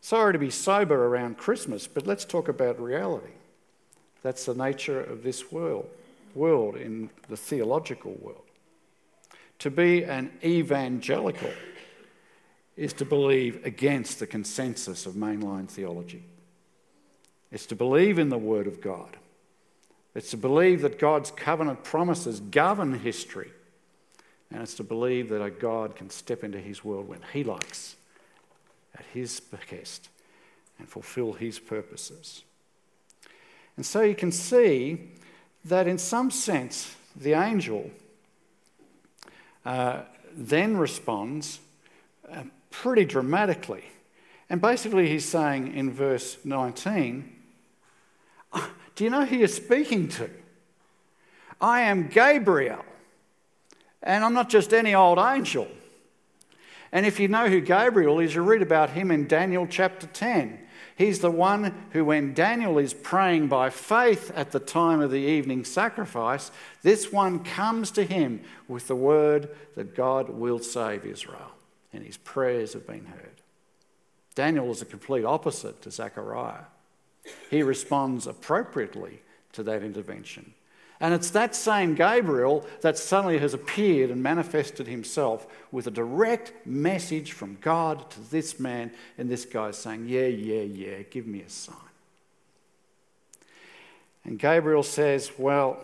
Sorry 0.03 0.33
to 0.33 0.37
be 0.37 0.49
sober 0.49 1.05
around 1.05 1.37
Christmas, 1.37 1.87
but 1.87 2.05
let's 2.05 2.25
talk 2.25 2.49
about 2.49 2.77
reality. 2.77 3.31
That's 4.21 4.43
the 4.43 4.53
nature 4.53 5.01
of 5.01 5.23
this 5.23 5.49
world, 5.49 5.89
world 6.35 6.75
in 6.75 7.09
the 7.29 7.37
theological 7.37 8.17
world. 8.19 8.43
To 9.59 9.71
be 9.71 10.03
an 10.03 10.33
evangelical 10.43 11.53
is 12.75 12.91
to 12.91 13.05
believe 13.05 13.65
against 13.65 14.19
the 14.19 14.27
consensus 14.27 15.05
of 15.05 15.13
mainline 15.13 15.69
theology. 15.69 16.25
It's 17.49 17.65
to 17.67 17.75
believe 17.75 18.19
in 18.19 18.27
the 18.27 18.37
Word 18.37 18.67
of 18.67 18.81
God. 18.81 19.15
It's 20.15 20.31
to 20.31 20.37
believe 20.37 20.81
that 20.81 20.99
God's 20.99 21.31
covenant 21.31 21.85
promises 21.85 22.41
govern 22.41 22.99
history. 22.99 23.51
And 24.51 24.61
it's 24.61 24.73
to 24.73 24.83
believe 24.83 25.29
that 25.29 25.41
a 25.41 25.49
God 25.49 25.95
can 25.95 26.09
step 26.09 26.43
into 26.43 26.59
his 26.59 26.83
world 26.83 27.07
when 27.07 27.21
he 27.31 27.45
likes, 27.45 27.95
at 28.97 29.05
his 29.13 29.39
behest, 29.39 30.09
and 30.79 30.87
fulfill 30.87 31.33
his 31.33 31.59
purposes. 31.59 32.43
And 33.75 33.85
so 33.85 34.01
you 34.01 34.15
can 34.15 34.31
see 34.31 35.09
that 35.65 35.87
in 35.87 35.97
some 35.97 36.29
sense, 36.29 36.95
the 37.15 37.33
angel 37.33 37.89
uh, 39.65 40.01
then 40.35 40.77
responds 40.77 41.59
uh, 42.31 42.43
pretty 42.69 43.05
dramatically. 43.05 43.85
And 44.49 44.61
basically, 44.61 45.07
he's 45.07 45.25
saying 45.25 45.73
in 45.73 45.91
verse 45.91 46.37
19, 46.43 47.33
do 48.95 49.03
you 49.03 49.09
know 49.09 49.25
who 49.25 49.37
you're 49.37 49.47
speaking 49.47 50.07
to? 50.09 50.29
I 51.59 51.81
am 51.81 52.07
Gabriel. 52.09 52.83
And 54.01 54.23
I'm 54.23 54.33
not 54.33 54.49
just 54.49 54.73
any 54.73 54.93
old 54.93 55.17
angel. 55.17 55.67
And 56.93 57.07
if 57.07 57.19
you 57.19 57.27
know 57.27 57.49
who 57.49 57.59
Gabriel 57.59 58.19
is, 58.19 58.35
you 58.35 58.43
read 58.43 58.61
about 58.61 58.91
him 58.91 59.09
in 59.09 59.27
Daniel 59.27 59.65
chapter 59.67 60.05
10. 60.05 60.59
He's 60.95 61.19
the 61.19 61.31
one 61.31 61.73
who, 61.89 62.05
when 62.05 62.35
Daniel 62.35 62.77
is 62.77 62.93
praying 62.93 63.47
by 63.47 63.71
faith 63.71 64.31
at 64.35 64.51
the 64.51 64.59
time 64.59 65.01
of 65.01 65.09
the 65.09 65.17
evening 65.17 65.65
sacrifice, 65.65 66.51
this 66.83 67.11
one 67.11 67.43
comes 67.43 67.89
to 67.91 68.03
him 68.03 68.41
with 68.67 68.87
the 68.87 68.95
word 68.95 69.49
that 69.73 69.95
God 69.95 70.29
will 70.29 70.59
save 70.59 71.03
Israel. 71.03 71.51
And 71.91 72.05
his 72.05 72.17
prayers 72.17 72.73
have 72.73 72.85
been 72.85 73.05
heard. 73.05 73.41
Daniel 74.35 74.69
is 74.69 74.83
a 74.83 74.85
complete 74.85 75.25
opposite 75.25 75.81
to 75.81 75.89
Zechariah. 75.89 76.65
He 77.49 77.63
responds 77.63 78.27
appropriately 78.27 79.23
to 79.53 79.63
that 79.63 79.81
intervention. 79.81 80.53
And 81.03 81.13
it's 81.13 81.31
that 81.31 81.53
same 81.53 81.95
Gabriel 81.95 82.65
that 82.79 82.97
suddenly 82.97 83.37
has 83.39 83.53
appeared 83.53 84.09
and 84.09 84.23
manifested 84.23 84.87
himself 84.87 85.45
with 85.69 85.85
a 85.85 85.91
direct 85.91 86.53
message 86.65 87.33
from 87.33 87.57
God 87.59 88.09
to 88.11 88.21
this 88.31 88.57
man, 88.57 88.89
and 89.17 89.29
this 89.29 89.43
guy's 89.43 89.77
saying, 89.77 90.07
Yeah, 90.07 90.27
yeah, 90.27 90.61
yeah, 90.61 91.01
give 91.01 91.27
me 91.27 91.41
a 91.41 91.49
sign. 91.49 91.75
And 94.23 94.39
Gabriel 94.39 94.81
says, 94.81 95.33
Well, 95.37 95.83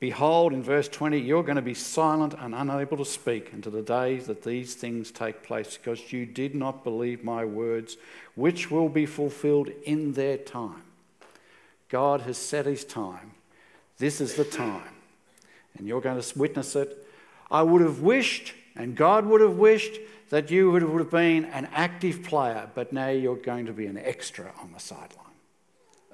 Behold, 0.00 0.54
in 0.54 0.62
verse 0.62 0.88
20, 0.88 1.20
you're 1.20 1.44
going 1.44 1.56
to 1.56 1.62
be 1.62 1.74
silent 1.74 2.34
and 2.36 2.54
unable 2.54 2.96
to 2.96 3.04
speak 3.04 3.52
until 3.52 3.70
the 3.72 3.82
day 3.82 4.16
that 4.20 4.42
these 4.42 4.74
things 4.74 5.12
take 5.12 5.44
place, 5.44 5.76
because 5.76 6.12
you 6.12 6.24
did 6.26 6.54
not 6.56 6.82
believe 6.82 7.22
my 7.22 7.44
words, 7.44 7.98
which 8.34 8.68
will 8.68 8.88
be 8.88 9.06
fulfilled 9.06 9.68
in 9.84 10.14
their 10.14 10.38
time. 10.38 10.82
God 11.92 12.22
has 12.22 12.38
set 12.38 12.64
his 12.64 12.86
time. 12.86 13.32
This 13.98 14.22
is 14.22 14.34
the 14.34 14.44
time. 14.44 14.94
And 15.76 15.86
you're 15.86 16.00
going 16.00 16.20
to 16.20 16.38
witness 16.38 16.74
it. 16.74 17.06
I 17.50 17.62
would 17.62 17.82
have 17.82 18.00
wished, 18.00 18.54
and 18.74 18.96
God 18.96 19.26
would 19.26 19.42
have 19.42 19.56
wished, 19.56 20.00
that 20.30 20.50
you 20.50 20.70
would 20.70 20.80
have 20.80 21.10
been 21.10 21.44
an 21.44 21.68
active 21.74 22.22
player, 22.22 22.70
but 22.74 22.94
now 22.94 23.10
you're 23.10 23.36
going 23.36 23.66
to 23.66 23.74
be 23.74 23.84
an 23.84 23.98
extra 23.98 24.50
on 24.62 24.72
the 24.72 24.80
sideline, 24.80 25.36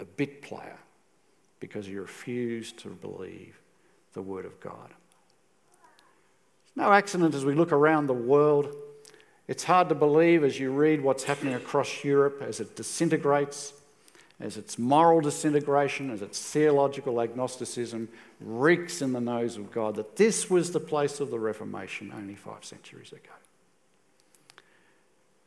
a 0.01 0.05
bit 0.05 0.43
player 0.43 0.79
because 1.61 1.89
you 1.89 2.01
refuse 2.01 2.73
to 2.73 2.89
believe 2.89 3.61
the 4.15 4.23
Word 4.23 4.47
of 4.47 4.59
God. 4.59 4.91
It's 6.67 6.77
no 6.77 6.93
accident 6.93 7.37
as 7.37 7.45
we 7.45 7.55
look 7.55 7.71
around 7.71 8.09
the 8.09 8.15
world. 8.15 8.75
It's 9.47 9.63
hard 9.63 9.89
to 9.91 9.95
believe 9.95 10.43
as 10.43 10.59
you 10.59 10.73
read 10.73 11.01
what's 11.03 11.23
happening 11.23 11.55
across 11.55 12.03
Europe 12.03 12.43
as 12.43 12.59
it 12.59 12.75
disintegrates, 12.75 13.75
as 14.41 14.57
its 14.57 14.79
moral 14.79 15.21
disintegration, 15.21 16.11
as 16.11 16.23
its 16.23 16.41
theological 16.41 17.21
agnosticism 17.21 18.09
reeks 18.41 19.03
in 19.03 19.13
the 19.13 19.21
nose 19.21 19.57
of 19.57 19.73
God, 19.73 19.97
that 19.97 20.17
this 20.17 20.49
was 20.49 20.71
the 20.71 20.81
place 20.81 21.21
of 21.21 21.31
the 21.31 21.41
Reformation 21.41 22.13
only 22.15 22.37
five 22.37 22.65
centuries 22.65 23.13
ago. 23.13 23.33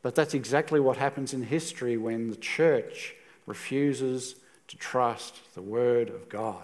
But 0.01 0.15
that's 0.15 0.33
exactly 0.33 0.79
what 0.79 0.97
happens 0.97 1.33
in 1.33 1.43
history 1.43 1.95
when 1.97 2.31
the 2.31 2.37
church 2.37 3.15
refuses 3.45 4.35
to 4.67 4.77
trust 4.77 5.53
the 5.53 5.61
Word 5.61 6.09
of 6.09 6.27
God. 6.27 6.63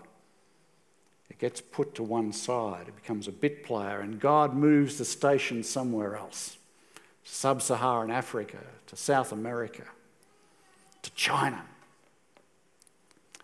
It 1.29 1.37
gets 1.37 1.61
put 1.61 1.95
to 1.95 2.03
one 2.03 2.33
side, 2.33 2.87
it 2.87 2.95
becomes 2.95 3.27
a 3.27 3.31
bit 3.31 3.63
player, 3.63 3.99
and 3.99 4.19
God 4.19 4.55
moves 4.55 4.97
the 4.97 5.05
station 5.05 5.63
somewhere 5.63 6.17
else 6.17 6.57
sub 7.27 7.61
Saharan 7.61 8.09
Africa, 8.09 8.57
to 8.87 8.95
South 8.95 9.33
America, 9.33 9.83
to 11.01 11.11
China, 11.11 11.61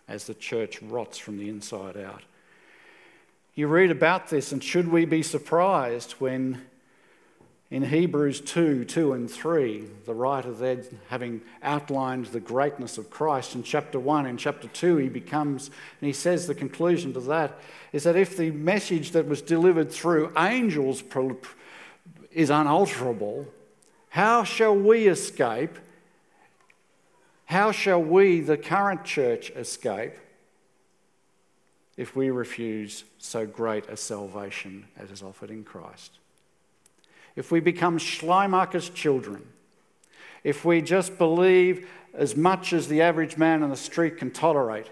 as 0.07 0.25
the 0.25 0.33
church 0.33 0.81
rots 0.81 1.17
from 1.17 1.37
the 1.37 1.49
inside 1.49 1.97
out. 1.97 2.23
You 3.55 3.67
read 3.67 3.91
about 3.91 4.29
this, 4.29 4.51
and 4.51 4.63
should 4.63 4.87
we 4.87 5.05
be 5.05 5.21
surprised 5.21 6.13
when 6.13 6.63
in 7.73 7.83
Hebrews 7.83 8.41
2 8.41 8.85
2 8.85 9.13
and 9.13 9.29
3, 9.29 9.83
the 10.05 10.13
writer 10.13 10.51
there, 10.51 10.83
having 11.09 11.41
outlined 11.63 12.27
the 12.27 12.39
greatness 12.39 12.99
of 12.99 13.09
Christ 13.09 13.55
in 13.55 13.63
chapter 13.63 13.99
1, 13.99 14.27
in 14.27 14.37
chapter 14.37 14.67
2, 14.67 14.97
he 14.97 15.09
becomes, 15.09 15.67
and 15.67 16.07
he 16.07 16.13
says 16.13 16.45
the 16.45 16.53
conclusion 16.53 17.13
to 17.13 17.19
that 17.21 17.59
is 17.91 18.03
that 18.03 18.15
if 18.15 18.37
the 18.37 18.51
message 18.51 19.11
that 19.11 19.27
was 19.27 19.41
delivered 19.41 19.91
through 19.91 20.31
angels 20.37 21.03
is 22.31 22.51
unalterable, 22.51 23.47
how 24.09 24.43
shall 24.43 24.75
we 24.75 25.07
escape? 25.07 25.75
How 27.53 27.71
shall 27.71 28.01
we, 28.01 28.39
the 28.39 28.57
current 28.57 29.03
church, 29.05 29.51
escape 29.51 30.13
if 31.95 32.15
we 32.15 32.31
refuse 32.31 33.03
so 33.19 33.45
great 33.45 33.87
a 33.89 33.95
salvation 33.95 34.87
as 34.97 35.11
is 35.11 35.21
offered 35.21 35.51
in 35.51 35.63
Christ? 35.63 36.17
if 37.35 37.51
we 37.51 37.59
become 37.59 37.99
Schleiermacher's 37.99 38.89
children, 38.89 39.47
if 40.43 40.65
we 40.65 40.81
just 40.81 41.19
believe 41.19 41.87
as 42.15 42.35
much 42.35 42.73
as 42.73 42.87
the 42.87 43.03
average 43.03 43.37
man 43.37 43.61
on 43.61 43.69
the 43.69 43.75
street 43.75 44.17
can 44.17 44.31
tolerate, 44.31 44.89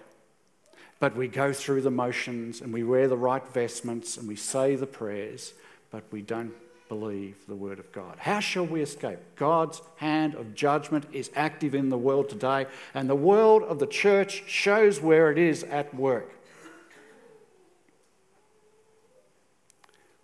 but 1.00 1.16
we 1.16 1.28
go 1.28 1.52
through 1.54 1.82
the 1.82 1.90
motions 1.90 2.62
and 2.62 2.72
we 2.72 2.84
wear 2.84 3.08
the 3.08 3.18
right 3.18 3.48
vestments 3.48 4.18
and 4.18 4.28
we 4.28 4.36
say 4.36 4.76
the 4.76 4.86
prayers, 4.86 5.54
but 5.90 6.04
we 6.12 6.22
don't 6.22 6.54
believe 6.92 7.38
the 7.48 7.56
word 7.56 7.80
of 7.80 7.90
God. 7.94 8.18
How 8.20 8.42
shall 8.42 8.66
we 8.66 8.82
escape? 8.82 9.20
God's 9.38 9.82
hand 9.96 10.36
of 10.36 10.54
judgment 10.54 11.06
is 11.14 11.32
active 11.38 11.74
in 11.74 11.88
the 11.88 11.98
world 11.98 12.28
today, 12.28 12.66
and 12.94 13.10
the 13.10 13.16
world 13.16 13.64
of 13.64 13.80
the 13.80 13.88
church 13.88 14.44
shows 14.46 15.00
where 15.00 15.32
it 15.32 15.38
is 15.38 15.64
at 15.64 15.96
work. 15.96 16.38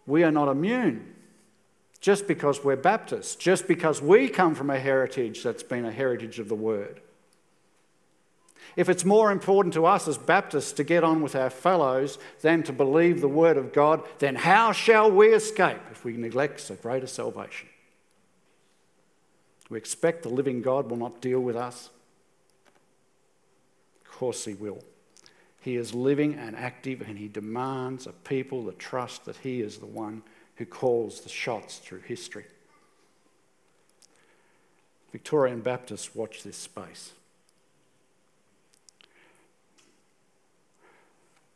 We 0.06 0.26
are 0.26 0.32
not 0.32 0.50
immune 0.50 1.16
just 2.02 2.28
because 2.28 2.62
we're 2.62 2.76
Baptists, 2.76 3.38
just 3.38 3.66
because 3.66 4.02
we 4.02 4.28
come 4.28 4.54
from 4.54 4.70
a 4.70 4.78
heritage 4.78 5.44
that's 5.44 5.64
been 5.64 5.86
a 5.86 5.92
heritage 5.92 6.38
of 6.38 6.50
the 6.50 6.56
Word. 6.56 7.00
If 8.78 8.90
it's 8.90 9.04
more 9.04 9.32
important 9.32 9.74
to 9.74 9.88
us 9.88 10.08
as 10.08 10.20
Baptists 10.20 10.72
to 10.74 10.84
get 10.84 11.04
on 11.04 11.24
with 11.24 11.36
our 11.36 11.50
fellows 11.50 12.20
than 12.42 12.62
to 12.64 12.72
believe 12.72 13.20
the 13.20 13.28
Word 13.28 13.58
of 13.58 13.74
God, 13.74 14.04
then 14.20 14.36
how 14.36 14.72
shall 14.72 15.12
we 15.12 15.34
escape 15.34 15.82
if 15.92 16.06
we 16.06 16.16
neglect 16.16 16.60
so 16.60 16.76
great 16.76 17.04
a 17.04 17.08
salvation? 17.08 17.68
We 19.72 19.80
expect 19.80 20.22
the 20.22 20.30
living 20.30 20.62
God 20.62 20.92
will 20.92 20.98
not 20.98 21.22
deal 21.22 21.40
with 21.40 21.56
us? 21.56 21.90
Of 24.06 24.12
course, 24.12 24.46
He 24.46 24.54
will. 24.54 24.84
He 25.60 25.76
is 25.76 25.96
living 25.96 26.36
and 26.36 26.56
active, 26.56 27.02
and 27.02 27.18
He 27.18 27.28
demands 27.28 28.06
of 28.06 28.24
people 28.24 28.64
the 28.64 28.74
trust 28.74 29.26
that 29.26 29.38
He 29.38 29.62
is 29.62 29.80
the 29.80 29.88
one 29.88 30.22
who 30.58 30.66
calls 30.68 31.22
the 31.22 31.30
shots 31.30 31.80
through 31.80 32.02
history. 32.02 32.46
Victorian 35.12 35.62
Baptists 35.62 36.14
watch 36.14 36.44
this 36.44 36.58
space. 36.58 37.14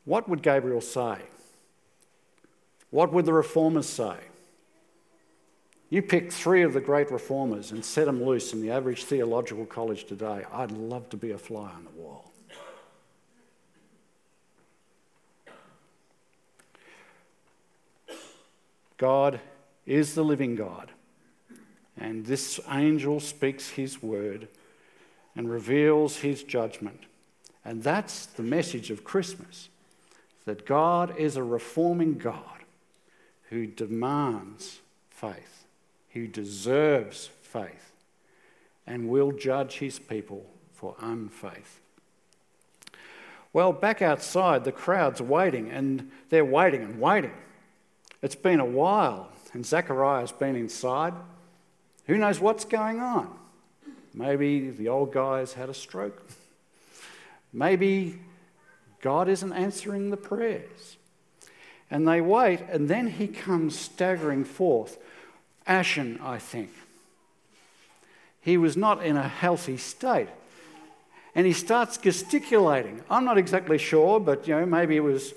What 0.06 0.28
would 0.28 0.42
Gabriel 0.42 0.82
say? 0.82 1.18
What 2.90 3.14
would 3.14 3.26
the 3.26 3.34
reformers 3.34 3.88
say? 3.88 4.18
You 5.90 6.02
pick 6.02 6.32
three 6.32 6.64
of 6.64 6.74
the 6.74 6.82
great 6.82 7.12
reformers 7.12 7.72
and 7.72 7.84
set 7.84 8.06
them 8.06 8.24
loose 8.24 8.54
in 8.54 8.62
the 8.62 8.72
average 8.72 9.04
theological 9.04 9.66
college 9.66 10.06
today. 10.06 10.46
I'd 10.52 10.72
love 10.72 11.10
to 11.10 11.18
be 11.18 11.32
a 11.32 11.38
fly 11.38 11.70
on 11.70 11.84
the 11.84 12.02
wall. 12.02 12.32
God 18.98 19.42
is 19.86 20.16
the 20.16 20.24
living 20.24 20.56
God. 20.56 20.92
And 21.98 22.26
this 22.26 22.60
angel 22.70 23.20
speaks 23.20 23.72
his 23.72 24.02
word 24.02 24.48
and 25.36 25.50
reveals 25.50 26.18
his 26.18 26.44
judgment. 26.44 27.02
And 27.66 27.84
that's 27.84 28.28
the 28.28 28.44
message 28.44 28.92
of 28.92 29.04
Christmas 29.04 29.70
that 30.46 30.66
God 30.66 31.16
is 31.18 31.36
a 31.36 31.44
reforming 31.44 32.18
God 32.18 32.44
who 33.50 33.68
demands 33.68 34.80
faith, 35.10 35.66
who 36.12 36.28
deserves 36.28 37.30
faith, 37.42 37.92
and 38.88 39.10
will 39.10 39.32
judge 39.32 39.80
his 39.80 40.00
people 40.00 40.46
for 40.74 40.96
unfaith. 41.00 41.80
Well, 43.54 43.74
back 43.74 44.02
outside, 44.02 44.64
the 44.64 44.72
crowd's 44.72 45.22
waiting, 45.22 45.70
and 45.70 46.10
they're 46.30 46.46
waiting 46.46 46.84
and 46.84 47.00
waiting. 47.00 47.34
It's 48.22 48.36
been 48.36 48.60
a 48.60 48.66
while, 48.66 49.30
and 49.54 49.66
Zachariah's 49.66 50.32
been 50.32 50.56
inside. 50.56 51.14
Who 52.08 52.18
knows 52.18 52.40
what's 52.40 52.66
going 52.66 53.00
on? 53.00 53.38
Maybe 54.14 54.70
the 54.70 54.88
old 54.88 55.12
guy's 55.12 55.54
had 55.54 55.70
a 55.70 55.74
stroke. 55.74 56.26
Maybe 57.54 58.20
God 59.02 59.28
isn't 59.28 59.54
answering 59.54 60.10
the 60.10 60.18
prayers. 60.18 60.98
And 61.90 62.08
they 62.08 62.22
wait, 62.22 62.62
and 62.70 62.88
then 62.88 63.08
he 63.08 63.28
comes 63.28 63.78
staggering 63.78 64.46
forth, 64.46 64.98
ashen, 65.68 66.20
I 66.24 66.38
think. 66.40 66.70
He 68.40 68.58
was 68.58 68.78
not 68.78 69.04
in 69.04 69.18
a 69.18 69.28
healthy 69.28 69.78
state. 69.78 70.30
And 71.36 71.46
he 71.46 71.54
starts 71.54 71.98
gesticulating. 71.98 73.02
I'm 73.10 73.26
not 73.26 73.38
exactly 73.38 73.78
sure, 73.78 74.20
but 74.20 74.48
you 74.48 74.56
know, 74.56 74.66
maybe 74.66 74.96
it 74.96 75.02
was 75.02 75.34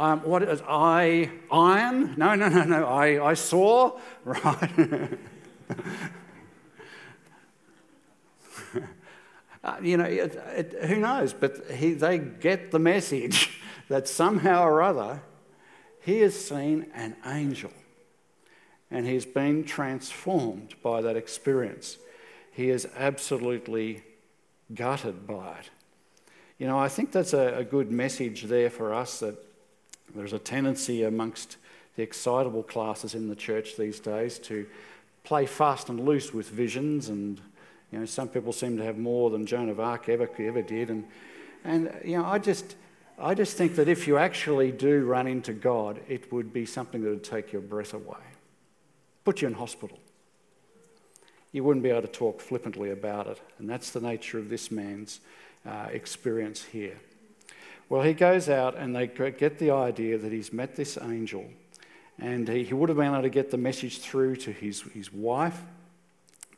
Um, 0.00 0.20
what 0.20 0.42
is 0.42 0.62
I 0.66 1.30
iron? 1.52 2.14
No, 2.16 2.34
no, 2.34 2.48
no, 2.48 2.64
no. 2.64 2.86
I, 2.86 3.22
I 3.22 3.34
saw. 3.34 3.98
Right. 4.24 5.18
uh, 9.62 9.76
you 9.82 9.98
know, 9.98 10.04
it, 10.04 10.34
it, 10.56 10.84
who 10.84 10.96
knows? 10.96 11.34
But 11.34 11.70
he, 11.70 11.92
they 11.92 12.16
get 12.18 12.70
the 12.70 12.78
message 12.78 13.60
that 13.88 14.08
somehow 14.08 14.64
or 14.64 14.82
other 14.82 15.20
he 16.00 16.20
has 16.20 16.34
seen 16.34 16.86
an 16.94 17.14
angel 17.26 17.70
and 18.90 19.06
he's 19.06 19.26
been 19.26 19.64
transformed 19.64 20.74
by 20.82 21.02
that 21.02 21.14
experience. 21.14 21.98
He 22.52 22.70
is 22.70 22.88
absolutely 22.96 24.02
gutted 24.74 25.26
by 25.26 25.58
it. 25.58 25.70
You 26.58 26.66
know, 26.66 26.78
I 26.78 26.88
think 26.88 27.12
that's 27.12 27.34
a, 27.34 27.58
a 27.58 27.64
good 27.64 27.90
message 27.90 28.44
there 28.44 28.70
for 28.70 28.94
us 28.94 29.20
that 29.20 29.49
there's 30.14 30.32
a 30.32 30.38
tendency 30.38 31.02
amongst 31.04 31.56
the 31.96 32.02
excitable 32.02 32.62
classes 32.62 33.14
in 33.14 33.28
the 33.28 33.36
church 33.36 33.76
these 33.76 34.00
days 34.00 34.38
to 34.38 34.66
play 35.24 35.46
fast 35.46 35.88
and 35.88 36.00
loose 36.00 36.32
with 36.32 36.48
visions, 36.48 37.08
and 37.08 37.40
you 37.92 37.98
know 37.98 38.06
some 38.06 38.28
people 38.28 38.52
seem 38.52 38.76
to 38.78 38.84
have 38.84 38.98
more 38.98 39.30
than 39.30 39.46
Joan 39.46 39.68
of 39.68 39.80
Arc 39.80 40.08
ever 40.08 40.28
ever 40.38 40.62
did, 40.62 40.90
and 40.90 41.06
and 41.64 41.92
you 42.04 42.18
know 42.18 42.24
I 42.24 42.38
just 42.38 42.76
I 43.18 43.34
just 43.34 43.56
think 43.56 43.76
that 43.76 43.88
if 43.88 44.06
you 44.06 44.16
actually 44.16 44.72
do 44.72 45.04
run 45.04 45.26
into 45.26 45.52
God, 45.52 46.00
it 46.08 46.32
would 46.32 46.52
be 46.52 46.64
something 46.64 47.02
that 47.02 47.10
would 47.10 47.24
take 47.24 47.52
your 47.52 47.62
breath 47.62 47.92
away, 47.92 48.24
put 49.24 49.42
you 49.42 49.48
in 49.48 49.54
hospital. 49.54 49.98
You 51.52 51.64
wouldn't 51.64 51.82
be 51.82 51.90
able 51.90 52.02
to 52.02 52.08
talk 52.08 52.40
flippantly 52.40 52.90
about 52.90 53.26
it, 53.26 53.40
and 53.58 53.68
that's 53.68 53.90
the 53.90 54.00
nature 54.00 54.38
of 54.38 54.48
this 54.48 54.70
man's 54.70 55.20
uh, 55.66 55.88
experience 55.92 56.64
here. 56.64 56.96
Well, 57.90 58.02
he 58.02 58.14
goes 58.14 58.48
out 58.48 58.76
and 58.78 58.94
they 58.94 59.08
get 59.08 59.58
the 59.58 59.72
idea 59.72 60.16
that 60.16 60.32
he's 60.32 60.52
met 60.52 60.76
this 60.76 60.96
angel 60.96 61.44
and 62.20 62.48
he, 62.48 62.64
he 62.64 62.72
would 62.72 62.88
have 62.88 62.96
been 62.96 63.12
able 63.12 63.22
to 63.22 63.28
get 63.28 63.50
the 63.50 63.58
message 63.58 63.98
through 63.98 64.36
to 64.36 64.52
his, 64.52 64.82
his 64.94 65.12
wife. 65.12 65.60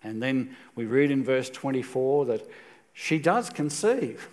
And 0.05 0.23
then 0.23 0.57
we 0.75 0.85
read 0.85 1.11
in 1.11 1.25
verse 1.25 1.49
24 1.49 2.27
that 2.27 2.49
she 2.93 3.19
does 3.19 3.49
conceive, 3.49 4.29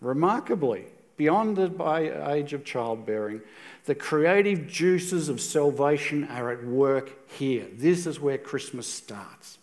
remarkably, 0.00 0.86
beyond 1.18 1.56
the 1.56 2.24
age 2.30 2.54
of 2.54 2.64
childbearing. 2.64 3.42
The 3.84 3.94
creative 3.94 4.68
juices 4.68 5.28
of 5.28 5.40
salvation 5.40 6.24
are 6.24 6.50
at 6.50 6.64
work 6.64 7.30
here. 7.30 7.66
This 7.74 8.06
is 8.06 8.20
where 8.20 8.38
Christmas 8.38 8.86
starts. 8.86 9.58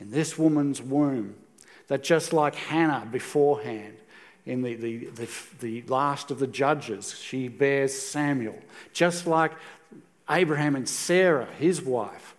In 0.00 0.10
this 0.10 0.38
woman's 0.38 0.80
womb, 0.80 1.34
that 1.88 2.02
just 2.02 2.32
like 2.32 2.54
Hannah 2.54 3.06
beforehand, 3.10 3.96
in 4.48 4.62
the, 4.62 4.74
the, 4.74 5.04
the, 5.04 5.28
the, 5.60 5.82
last 5.88 6.30
of 6.30 6.38
the 6.38 6.46
judges, 6.46 7.16
she 7.18 7.48
bears 7.48 7.92
Samuel. 7.94 8.58
Just 8.94 9.26
like 9.26 9.52
Abraham 10.28 10.74
and 10.74 10.88
Sarah, 10.88 11.46
his 11.58 11.82
wife, 11.82 12.34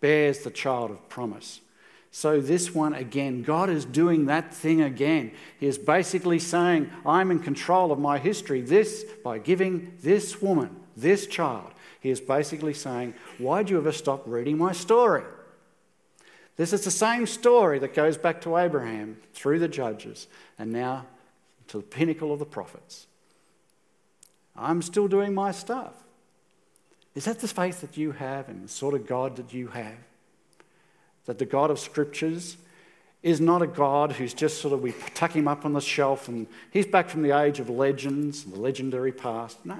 bears 0.00 0.40
the 0.40 0.50
child 0.50 0.90
of 0.90 1.08
promise. 1.08 1.62
So, 2.12 2.40
this 2.40 2.74
one 2.74 2.92
again, 2.92 3.42
God 3.42 3.70
is 3.70 3.84
doing 3.84 4.26
that 4.26 4.52
thing 4.52 4.82
again. 4.82 5.32
He 5.58 5.66
is 5.66 5.78
basically 5.78 6.38
saying, 6.38 6.90
I'm 7.06 7.30
in 7.30 7.38
control 7.38 7.92
of 7.92 7.98
my 7.98 8.18
history. 8.18 8.60
This, 8.60 9.04
by 9.24 9.38
giving 9.38 9.94
this 10.02 10.42
woman, 10.42 10.76
this 10.96 11.26
child, 11.26 11.70
he 12.00 12.10
is 12.10 12.20
basically 12.20 12.74
saying, 12.74 13.14
Why'd 13.38 13.70
you 13.70 13.78
ever 13.78 13.92
stop 13.92 14.24
reading 14.26 14.58
my 14.58 14.72
story? 14.72 15.22
This 16.56 16.72
is 16.72 16.84
the 16.84 16.90
same 16.90 17.26
story 17.26 17.78
that 17.78 17.94
goes 17.94 18.18
back 18.18 18.40
to 18.42 18.56
Abraham 18.56 19.16
through 19.32 19.60
the 19.60 19.68
judges 19.68 20.26
and 20.58 20.72
now 20.72 21.06
to 21.68 21.78
the 21.78 21.82
pinnacle 21.82 22.32
of 22.32 22.38
the 22.38 22.44
prophets. 22.44 23.06
I'm 24.56 24.82
still 24.82 25.08
doing 25.08 25.32
my 25.32 25.52
stuff. 25.52 25.94
Is 27.14 27.24
that 27.24 27.40
the 27.40 27.48
faith 27.48 27.80
that 27.80 27.96
you 27.96 28.12
have 28.12 28.48
and 28.48 28.64
the 28.64 28.68
sort 28.68 28.94
of 28.94 29.06
God 29.06 29.36
that 29.36 29.54
you 29.54 29.68
have? 29.68 29.96
That 31.26 31.38
the 31.38 31.46
God 31.46 31.70
of 31.70 31.78
Scriptures 31.78 32.56
is 33.22 33.40
not 33.40 33.62
a 33.62 33.66
God 33.66 34.12
who's 34.12 34.32
just 34.32 34.60
sort 34.60 34.72
of, 34.72 34.82
we 34.82 34.94
tuck 35.14 35.32
him 35.32 35.48
up 35.48 35.64
on 35.64 35.72
the 35.72 35.80
shelf 35.80 36.28
and 36.28 36.46
he's 36.70 36.86
back 36.86 37.08
from 37.08 37.22
the 37.22 37.38
age 37.38 37.60
of 37.60 37.68
legends, 37.68 38.44
and 38.44 38.54
the 38.54 38.60
legendary 38.60 39.12
past. 39.12 39.64
No. 39.64 39.76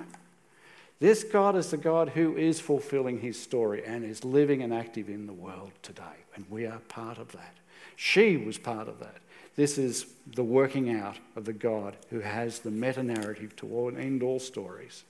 This 1.01 1.25
God 1.25 1.57
is 1.57 1.71
the 1.71 1.79
God 1.79 2.11
who 2.11 2.37
is 2.37 2.61
fulfilling 2.61 3.21
his 3.21 3.41
story 3.41 3.83
and 3.85 4.05
is 4.05 4.23
living 4.23 4.63
and 4.63 4.73
active 4.73 5.09
in 5.09 5.27
the 5.27 5.33
world 5.33 5.73
today. 5.83 6.03
And 6.37 6.45
we 6.51 6.67
are 6.67 6.79
part 6.89 7.17
of 7.17 7.33
that. 7.33 7.55
She 7.97 8.37
was 8.37 8.59
part 8.59 8.87
of 8.87 9.01
that. 9.01 9.17
This 9.57 9.79
is 9.79 10.07
the 10.27 10.45
working 10.45 10.95
out 10.95 11.19
of 11.37 11.47
the 11.47 11.55
God 11.55 11.97
who 12.11 12.21
has 12.21 12.61
the 12.61 12.71
meta 12.71 13.03
narrative 13.03 13.57
to 13.57 13.89
end 13.89 14.23
all 14.23 14.39
stories. 14.39 15.05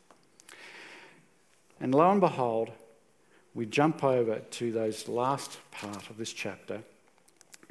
And 1.81 1.95
lo 1.95 2.11
and 2.11 2.21
behold, 2.21 2.71
we 3.55 3.67
jump 3.67 4.05
over 4.05 4.39
to 4.39 4.73
those 4.73 5.09
last 5.09 5.59
part 5.73 6.09
of 6.09 6.19
this 6.19 6.33
chapter 6.33 6.83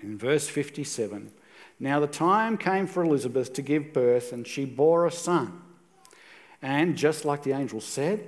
in 0.02 0.18
verse 0.18 0.50
57. 0.50 1.32
Now 1.80 2.02
the 2.02 2.08
time 2.08 2.58
came 2.58 2.86
for 2.86 3.04
Elizabeth 3.04 3.54
to 3.54 3.62
give 3.62 3.94
birth, 3.94 4.34
and 4.34 4.46
she 4.46 4.66
bore 4.66 5.06
a 5.06 5.12
son. 5.12 5.62
And 6.62 6.98
just 6.98 7.26
like 7.26 7.44
the 7.44 7.54
angel 7.54 7.82
said, 7.82 8.28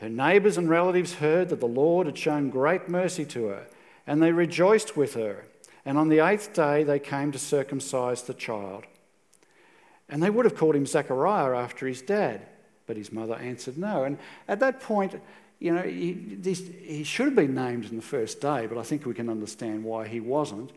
her 0.00 0.08
neighbours 0.08 0.56
and 0.56 0.68
relatives 0.68 1.14
heard 1.14 1.50
that 1.50 1.60
the 1.60 1.66
Lord 1.66 2.06
had 2.06 2.16
shown 2.16 2.48
great 2.48 2.88
mercy 2.88 3.24
to 3.26 3.46
her, 3.46 3.66
and 4.06 4.22
they 4.22 4.32
rejoiced 4.32 4.96
with 4.96 5.14
her. 5.14 5.44
And 5.84 5.98
on 5.98 6.08
the 6.08 6.20
eighth 6.20 6.52
day 6.52 6.84
they 6.84 6.98
came 6.98 7.32
to 7.32 7.38
circumcise 7.38 8.22
the 8.22 8.34
child. 8.34 8.84
And 10.08 10.22
they 10.22 10.30
would 10.30 10.44
have 10.44 10.56
called 10.56 10.74
him 10.74 10.86
Zechariah 10.86 11.56
after 11.56 11.86
his 11.86 12.02
dad, 12.02 12.46
but 12.86 12.96
his 12.96 13.12
mother 13.12 13.34
answered 13.34 13.78
no. 13.78 14.04
And 14.04 14.18
at 14.48 14.60
that 14.60 14.80
point, 14.80 15.20
you 15.58 15.74
know, 15.74 15.82
he, 15.82 16.38
he 16.82 17.04
should 17.04 17.26
have 17.26 17.36
been 17.36 17.54
named 17.54 17.84
in 17.84 17.96
the 17.96 18.02
first 18.02 18.40
day, 18.40 18.66
but 18.66 18.78
I 18.78 18.82
think 18.82 19.04
we 19.04 19.14
can 19.14 19.28
understand 19.28 19.84
why 19.84 20.08
he 20.08 20.18
wasn't. 20.18 20.70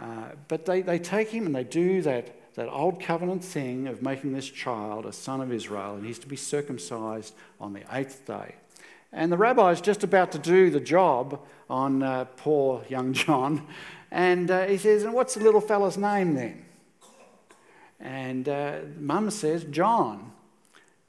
Uh, 0.00 0.30
but 0.48 0.64
they, 0.64 0.80
they 0.80 0.98
take 0.98 1.28
him 1.28 1.46
and 1.46 1.54
they 1.54 1.64
do 1.64 2.00
that 2.02 2.34
that 2.54 2.68
old 2.68 3.00
covenant 3.00 3.44
thing 3.44 3.88
of 3.88 4.02
making 4.02 4.32
this 4.32 4.48
child 4.48 5.06
a 5.06 5.12
son 5.12 5.40
of 5.40 5.52
Israel, 5.52 5.94
and 5.94 6.04
he's 6.04 6.18
to 6.20 6.26
be 6.26 6.36
circumcised 6.36 7.34
on 7.60 7.72
the 7.72 7.82
eighth 7.92 8.26
day. 8.26 8.54
And 9.12 9.30
the 9.30 9.36
rabbi 9.36 9.72
is 9.72 9.80
just 9.80 10.04
about 10.04 10.32
to 10.32 10.38
do 10.38 10.70
the 10.70 10.80
job 10.80 11.40
on 11.68 12.02
uh, 12.02 12.24
poor 12.36 12.82
young 12.88 13.12
John, 13.12 13.66
and 14.12 14.50
uh, 14.50 14.66
he 14.66 14.76
says, 14.76 15.04
And 15.04 15.14
what's 15.14 15.34
the 15.34 15.40
little 15.40 15.60
fella's 15.60 15.96
name 15.96 16.34
then? 16.34 16.64
And 17.98 18.48
uh, 18.48 18.80
mum 18.98 19.30
says, 19.30 19.64
John. 19.64 20.32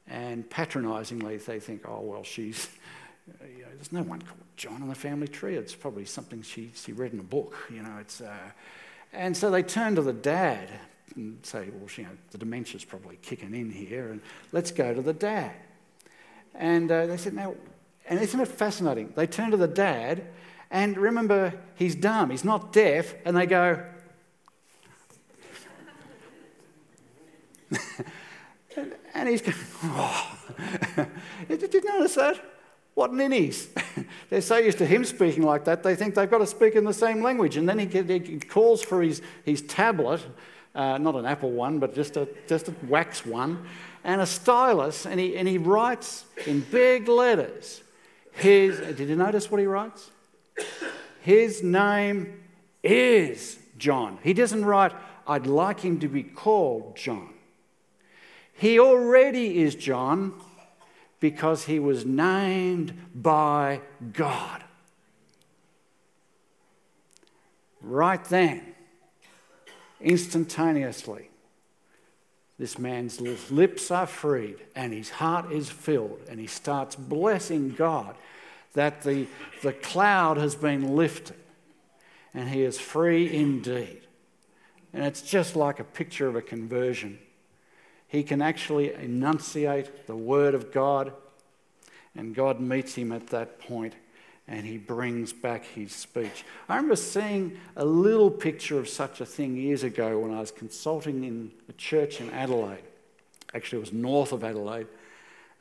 And 0.07 0.49
patronisingly, 0.49 1.37
they 1.37 1.59
think, 1.59 1.83
Oh, 1.87 2.01
well, 2.01 2.23
she's, 2.23 2.69
you 3.41 3.63
know, 3.63 3.69
there's 3.75 3.91
no 3.91 4.03
one 4.03 4.21
called 4.21 4.39
John 4.55 4.81
in 4.81 4.87
the 4.87 4.95
family 4.95 5.27
tree. 5.27 5.55
It's 5.55 5.75
probably 5.75 6.05
something 6.05 6.41
she, 6.41 6.71
she 6.75 6.93
read 6.93 7.13
in 7.13 7.19
a 7.19 7.23
book, 7.23 7.55
you 7.69 7.81
know. 7.81 7.97
It's, 7.99 8.21
uh, 8.21 8.33
and 9.11 9.35
so 9.35 9.51
they 9.51 9.63
turn 9.63 9.95
to 9.95 10.01
the 10.01 10.13
dad, 10.13 10.69
and 11.15 11.37
say, 11.43 11.69
well, 11.73 11.89
you 11.95 12.03
know, 12.03 12.09
the 12.31 12.37
dementia's 12.37 12.83
probably 12.83 13.17
kicking 13.21 13.53
in 13.53 13.69
here, 13.71 14.09
and 14.11 14.21
let's 14.51 14.71
go 14.71 14.93
to 14.93 15.01
the 15.01 15.13
dad. 15.13 15.53
And 16.55 16.91
uh, 16.91 17.05
they 17.07 17.17
said, 17.17 17.33
now, 17.33 17.55
and 18.07 18.19
isn't 18.19 18.39
it 18.39 18.47
fascinating? 18.47 19.13
They 19.15 19.27
turn 19.27 19.51
to 19.51 19.57
the 19.57 19.67
dad, 19.67 20.27
and 20.71 20.97
remember, 20.97 21.53
he's 21.75 21.95
dumb, 21.95 22.29
he's 22.29 22.43
not 22.43 22.73
deaf, 22.73 23.13
and 23.25 23.37
they 23.37 23.45
go, 23.45 23.83
and 29.13 29.29
he's 29.29 29.41
going, 29.41 29.57
oh. 29.83 30.39
Did 31.47 31.73
you 31.73 31.83
notice 31.83 32.15
that? 32.15 32.39
What 32.93 33.11
ninnies? 33.11 33.69
They're 34.29 34.41
so 34.41 34.57
used 34.57 34.77
to 34.79 34.85
him 34.85 35.03
speaking 35.03 35.43
like 35.43 35.65
that, 35.65 35.83
they 35.83 35.95
think 35.95 36.15
they've 36.15 36.29
got 36.29 36.39
to 36.39 36.47
speak 36.47 36.75
in 36.75 36.83
the 36.83 36.93
same 36.93 37.21
language. 37.23 37.57
And 37.57 37.67
then 37.67 37.79
he, 37.79 37.87
he 37.87 38.39
calls 38.39 38.83
for 38.83 39.01
his, 39.01 39.21
his 39.43 39.61
tablet 39.63 40.21
uh, 40.75 40.97
not 40.97 41.15
an 41.15 41.25
Apple 41.25 41.51
one, 41.51 41.79
but 41.79 41.93
just 41.93 42.17
a, 42.17 42.27
just 42.47 42.67
a 42.67 42.75
wax 42.87 43.25
one, 43.25 43.65
and 44.03 44.21
a 44.21 44.25
stylus, 44.25 45.05
and 45.05 45.19
he, 45.19 45.37
and 45.37 45.47
he 45.47 45.57
writes 45.57 46.25
in 46.45 46.61
big 46.61 47.07
letters 47.07 47.83
his, 48.33 48.79
did 48.79 49.09
you 49.09 49.15
notice 49.15 49.49
what 49.49 49.59
he 49.59 49.67
writes? 49.67 50.09
His 51.21 51.63
name 51.63 52.43
is 52.83 53.57
John. 53.77 54.17
He 54.23 54.33
doesn't 54.33 54.65
write, 54.65 54.91
I'd 55.27 55.47
like 55.47 55.79
him 55.81 55.99
to 55.99 56.07
be 56.07 56.23
called 56.23 56.95
John. 56.95 57.29
He 58.53 58.79
already 58.79 59.61
is 59.61 59.75
John 59.75 60.33
because 61.19 61.65
he 61.65 61.79
was 61.79 62.05
named 62.05 62.93
by 63.15 63.81
God. 64.11 64.63
Right 67.81 68.23
then, 68.25 68.72
instantaneously. 70.03 71.29
This 72.59 72.77
man's 72.77 73.19
lips 73.21 73.89
are 73.89 74.05
freed 74.05 74.57
and 74.75 74.93
his 74.93 75.09
heart 75.09 75.51
is 75.51 75.69
filled, 75.69 76.19
and 76.29 76.39
he 76.39 76.47
starts 76.47 76.95
blessing 76.95 77.71
God 77.71 78.15
that 78.73 79.01
the, 79.03 79.27
the 79.61 79.73
cloud 79.73 80.37
has 80.37 80.55
been 80.55 80.95
lifted 80.95 81.37
and 82.33 82.49
he 82.49 82.63
is 82.63 82.79
free 82.79 83.33
indeed. 83.33 84.01
And 84.93 85.03
it's 85.03 85.21
just 85.21 85.55
like 85.55 85.79
a 85.79 85.83
picture 85.83 86.27
of 86.27 86.35
a 86.35 86.41
conversion. 86.41 87.19
He 88.07 88.23
can 88.23 88.41
actually 88.41 88.93
enunciate 88.93 90.05
the 90.05 90.15
word 90.15 90.53
of 90.53 90.71
God, 90.71 91.13
and 92.15 92.35
God 92.35 92.59
meets 92.59 92.95
him 92.95 93.11
at 93.11 93.27
that 93.27 93.59
point 93.59 93.95
and 94.47 94.65
he 94.65 94.77
brings 94.77 95.31
back 95.31 95.63
his 95.65 95.93
speech. 95.93 96.43
I 96.67 96.75
remember 96.75 96.95
seeing 96.95 97.57
a 97.75 97.85
little 97.85 98.29
picture 98.29 98.77
of 98.77 98.89
such 98.89 99.21
a 99.21 99.25
thing 99.25 99.55
years 99.55 99.83
ago 99.83 100.19
when 100.19 100.33
I 100.33 100.39
was 100.39 100.51
consulting 100.51 101.23
in 101.23 101.51
a 101.69 101.73
church 101.73 102.19
in 102.19 102.29
Adelaide. 102.31 102.83
Actually, 103.53 103.77
it 103.77 103.81
was 103.81 103.93
north 103.93 104.31
of 104.31 104.43
Adelaide. 104.43 104.87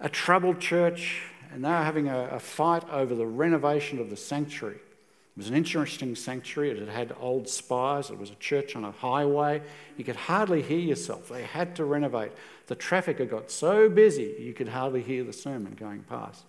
A 0.00 0.08
troubled 0.08 0.58
church, 0.58 1.22
and 1.52 1.64
they 1.64 1.68
were 1.68 1.74
having 1.76 2.08
a, 2.08 2.28
a 2.32 2.40
fight 2.40 2.82
over 2.90 3.14
the 3.14 3.26
renovation 3.26 4.00
of 4.00 4.10
the 4.10 4.16
sanctuary. 4.16 4.76
It 4.76 5.38
was 5.38 5.48
an 5.48 5.54
interesting 5.54 6.14
sanctuary. 6.14 6.72
It 6.72 6.78
had 6.78 6.88
had 6.88 7.16
old 7.18 7.48
spires. 7.48 8.10
It 8.10 8.18
was 8.18 8.30
a 8.30 8.34
church 8.34 8.76
on 8.76 8.84
a 8.84 8.90
highway. 8.90 9.62
You 9.96 10.04
could 10.04 10.16
hardly 10.16 10.60
hear 10.60 10.78
yourself. 10.78 11.28
They 11.28 11.44
had 11.44 11.76
to 11.76 11.84
renovate. 11.84 12.32
The 12.66 12.74
traffic 12.74 13.18
had 13.18 13.30
got 13.30 13.50
so 13.50 13.88
busy 13.88 14.36
you 14.38 14.52
could 14.52 14.68
hardly 14.68 15.02
hear 15.02 15.24
the 15.24 15.32
sermon 15.32 15.74
going 15.78 16.02
past. 16.02 16.44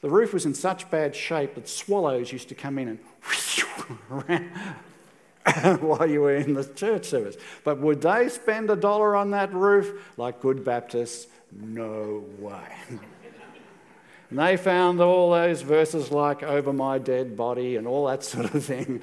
The 0.00 0.10
roof 0.10 0.32
was 0.32 0.46
in 0.46 0.54
such 0.54 0.90
bad 0.90 1.16
shape 1.16 1.54
that 1.54 1.68
swallows 1.68 2.32
used 2.32 2.48
to 2.50 2.54
come 2.54 2.78
in 2.78 2.88
and 2.88 2.98
while 5.80 6.08
you 6.08 6.20
were 6.20 6.34
in 6.34 6.54
the 6.54 6.64
church 6.64 7.06
service. 7.06 7.36
But 7.64 7.78
would 7.78 8.02
they 8.02 8.28
spend 8.28 8.70
a 8.70 8.76
dollar 8.76 9.16
on 9.16 9.30
that 9.30 9.52
roof 9.52 10.12
like 10.16 10.40
good 10.40 10.64
Baptists? 10.64 11.28
No 11.52 12.24
way. 12.38 12.66
and 14.30 14.38
they 14.38 14.56
found 14.56 15.00
all 15.00 15.30
those 15.30 15.62
verses 15.62 16.10
like 16.10 16.42
over 16.42 16.72
my 16.72 16.98
dead 16.98 17.36
body 17.36 17.76
and 17.76 17.86
all 17.86 18.06
that 18.06 18.24
sort 18.24 18.52
of 18.54 18.64
thing 18.64 19.00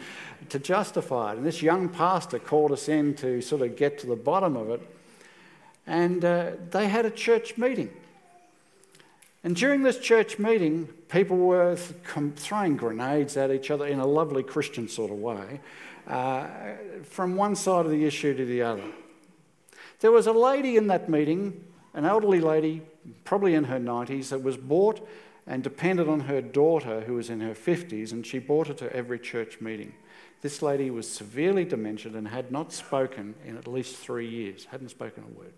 to 0.50 0.60
justify 0.60 1.32
it. 1.32 1.38
And 1.38 1.46
this 1.46 1.62
young 1.62 1.90
pastor 1.90 2.40
called 2.40 2.72
us 2.72 2.90
in 2.90 3.14
to 3.16 3.42
sort 3.42 3.62
of 3.62 3.76
get 3.76 4.00
to 4.00 4.08
the 4.08 4.16
bottom 4.16 4.56
of 4.56 4.70
it. 4.70 4.82
And 5.88 6.24
uh, 6.24 6.52
they 6.72 6.88
had 6.88 7.06
a 7.06 7.12
church 7.12 7.58
meeting. 7.58 7.92
And 9.44 9.56
during 9.56 9.84
this 9.84 10.00
church 10.00 10.40
meeting, 10.40 10.88
people 11.10 11.38
were 11.38 11.76
throwing 11.76 12.78
grenades 12.78 13.36
at 13.36 13.52
each 13.52 13.70
other 13.70 13.86
in 13.86 14.00
a 14.00 14.06
lovely 14.06 14.42
Christian 14.42 14.88
sort 14.88 15.12
of 15.12 15.18
way, 15.18 15.60
uh, 16.08 16.48
from 17.04 17.36
one 17.36 17.56
side 17.56 17.86
of 17.86 17.92
the 17.92 18.06
issue 18.06 18.34
to 18.36 18.46
the 18.46 18.62
other. 18.62 18.86
There 20.00 20.12
was 20.12 20.28
a 20.28 20.34
lady 20.34 20.78
in 20.78 20.88
that 20.88 21.10
meeting, 21.10 21.64
an 21.94 22.06
elderly 22.06 22.40
lady, 22.40 22.82
probably 23.26 23.54
in 23.54 23.66
her 23.66 23.80
90s, 23.80 24.30
that 24.30 24.42
was 24.42 24.56
bought 24.56 25.06
and 25.46 25.62
depended 25.62 26.08
on 26.08 26.22
her 26.22 26.42
daughter, 26.42 27.02
who 27.02 27.16
was 27.16 27.30
in 27.30 27.42
her 27.42 27.54
50s, 27.54 28.14
and 28.14 28.26
she 28.26 28.40
brought 28.40 28.68
her 28.68 28.74
to 28.74 28.96
every 28.96 29.20
church 29.20 29.60
meeting. 29.60 29.94
This 30.42 30.62
lady 30.62 30.90
was 30.90 31.10
severely 31.10 31.66
demented 31.66 32.16
and 32.16 32.30
had 32.30 32.52
not 32.52 32.72
spoken 32.72 33.36
in 33.46 33.58
at 33.58 33.68
least 33.68 33.98
three 33.98 34.28
years, 34.28 34.66
hadn't 34.66 34.90
spoken 34.90 35.24
a 35.24 35.40
word. 35.40 35.54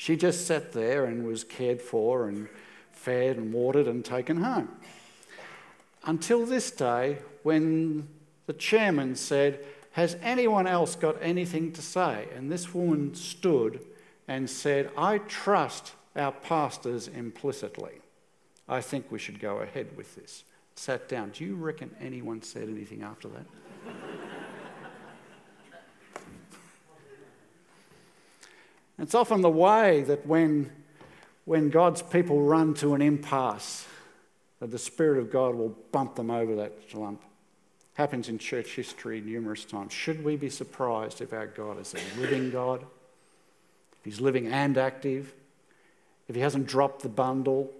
She 0.00 0.16
just 0.16 0.46
sat 0.46 0.72
there 0.72 1.04
and 1.04 1.26
was 1.26 1.44
cared 1.44 1.82
for 1.82 2.26
and 2.26 2.48
fed 2.90 3.36
and 3.36 3.52
watered 3.52 3.86
and 3.86 4.02
taken 4.02 4.38
home. 4.38 4.70
Until 6.04 6.46
this 6.46 6.70
day, 6.70 7.18
when 7.42 8.08
the 8.46 8.54
chairman 8.54 9.14
said, 9.14 9.62
Has 9.90 10.16
anyone 10.22 10.66
else 10.66 10.96
got 10.96 11.18
anything 11.20 11.72
to 11.72 11.82
say? 11.82 12.28
And 12.34 12.50
this 12.50 12.72
woman 12.72 13.14
stood 13.14 13.84
and 14.26 14.48
said, 14.48 14.90
I 14.96 15.18
trust 15.18 15.92
our 16.16 16.32
pastors 16.32 17.06
implicitly. 17.06 18.00
I 18.66 18.80
think 18.80 19.12
we 19.12 19.18
should 19.18 19.38
go 19.38 19.58
ahead 19.58 19.98
with 19.98 20.16
this. 20.16 20.44
Sat 20.76 21.10
down. 21.10 21.32
Do 21.34 21.44
you 21.44 21.56
reckon 21.56 21.94
anyone 22.00 22.40
said 22.40 22.70
anything 22.70 23.02
after 23.02 23.28
that? 23.28 23.44
It's 29.00 29.14
often 29.14 29.40
the 29.40 29.50
way 29.50 30.02
that 30.02 30.26
when 30.26 30.70
when 31.50 31.68
God's 31.70 32.00
people 32.02 32.42
run 32.42 32.74
to 32.74 32.94
an 32.94 33.02
impasse, 33.02 33.84
that 34.60 34.70
the 34.70 34.78
Spirit 34.78 35.18
of 35.18 35.32
God 35.32 35.56
will 35.56 35.76
bump 35.90 36.14
them 36.14 36.30
over 36.30 36.54
that 36.54 36.72
lump. 36.94 37.22
Happens 37.94 38.28
in 38.28 38.38
church 38.38 38.76
history 38.76 39.20
numerous 39.20 39.64
times. 39.64 39.92
Should 39.92 40.24
we 40.24 40.36
be 40.36 40.48
surprised 40.48 41.20
if 41.20 41.32
our 41.32 41.48
God 41.48 41.80
is 41.80 41.94
a 41.94 42.20
living 42.20 42.50
God? 42.50 42.82
If 42.82 44.04
He's 44.04 44.20
living 44.20 44.46
and 44.46 44.78
active? 44.78 45.34
If 46.28 46.36
He 46.36 46.40
hasn't 46.40 46.68
dropped 46.68 47.02
the 47.02 47.08
bundle? 47.08 47.72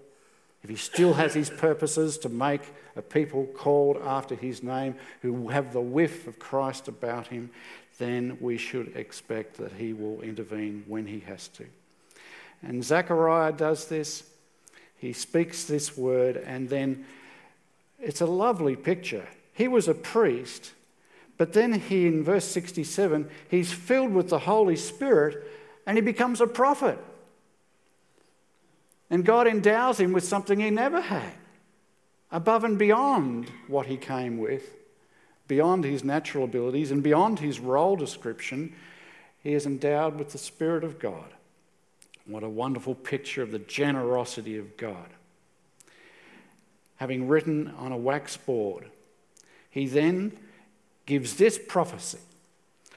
If 0.63 0.69
He 0.69 0.75
still 0.75 1.13
has 1.13 1.33
His 1.33 1.49
purposes 1.49 2.17
to 2.19 2.29
make 2.29 2.61
a 2.95 3.01
people 3.01 3.45
called 3.45 3.97
after 4.03 4.35
His 4.35 4.61
name 4.61 4.95
who 5.21 5.47
have 5.47 5.71
the 5.71 5.79
whiff 5.79 6.27
of 6.27 6.39
Christ 6.39 6.87
about 6.87 7.27
Him, 7.27 7.51
then 8.01 8.37
we 8.41 8.57
should 8.57 8.95
expect 8.95 9.57
that 9.57 9.73
He 9.73 9.93
will 9.93 10.21
intervene 10.21 10.83
when 10.87 11.05
He 11.05 11.19
has 11.21 11.47
to. 11.49 11.65
And 12.63 12.83
Zechariah 12.83 13.53
does 13.53 13.85
this. 13.85 14.23
He 14.97 15.13
speaks 15.13 15.65
this 15.65 15.95
word, 15.95 16.37
and 16.37 16.69
then 16.69 17.05
it's 17.99 18.21
a 18.21 18.25
lovely 18.25 18.75
picture. 18.75 19.27
He 19.53 19.67
was 19.67 19.87
a 19.87 19.93
priest, 19.93 20.71
but 21.37 21.53
then 21.53 21.73
he, 21.73 22.07
in 22.07 22.23
verse 22.23 22.45
67, 22.45 23.29
he's 23.49 23.71
filled 23.71 24.13
with 24.13 24.29
the 24.29 24.39
Holy 24.39 24.75
Spirit 24.75 25.43
and 25.85 25.97
he 25.97 26.01
becomes 26.01 26.41
a 26.41 26.47
prophet. 26.47 26.99
And 29.09 29.25
God 29.25 29.47
endows 29.47 29.99
him 29.99 30.13
with 30.13 30.23
something 30.23 30.59
he 30.59 30.69
never 30.69 31.01
had, 31.01 31.33
above 32.31 32.63
and 32.63 32.77
beyond 32.77 33.49
what 33.67 33.87
he 33.87 33.97
came 33.97 34.37
with, 34.37 34.71
beyond 35.51 35.83
his 35.83 36.01
natural 36.01 36.45
abilities 36.45 36.91
and 36.91 37.03
beyond 37.03 37.39
his 37.39 37.59
role 37.59 37.97
description. 37.97 38.73
He 39.43 39.53
is 39.53 39.65
endowed 39.65 40.17
with 40.17 40.29
the 40.29 40.37
Spirit 40.37 40.85
of 40.85 40.97
God. 40.97 41.33
What 42.25 42.41
a 42.41 42.47
wonderful 42.47 42.95
picture 42.95 43.41
of 43.41 43.51
the 43.51 43.59
generosity 43.59 44.57
of 44.57 44.77
God. 44.77 45.09
Having 46.95 47.27
written 47.27 47.67
on 47.77 47.91
a 47.91 47.97
wax 47.97 48.37
board, 48.37 48.85
he 49.69 49.87
then 49.87 50.31
gives 51.05 51.35
this 51.35 51.59
prophecy 51.67 52.19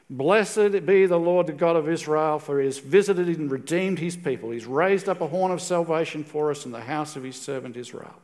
Blessed 0.08 0.86
be 0.86 1.06
the 1.06 1.18
Lord, 1.18 1.48
the 1.48 1.52
God 1.54 1.74
of 1.74 1.88
Israel, 1.88 2.38
for 2.38 2.60
he 2.60 2.66
has 2.66 2.78
visited 2.78 3.26
and 3.36 3.50
redeemed 3.50 3.98
his 3.98 4.16
people. 4.16 4.52
He's 4.52 4.64
raised 4.64 5.08
up 5.08 5.20
a 5.20 5.26
horn 5.26 5.50
of 5.50 5.60
salvation 5.60 6.22
for 6.22 6.52
us 6.52 6.64
in 6.64 6.70
the 6.70 6.82
house 6.82 7.16
of 7.16 7.24
his 7.24 7.34
servant 7.34 7.76
Israel, 7.76 8.14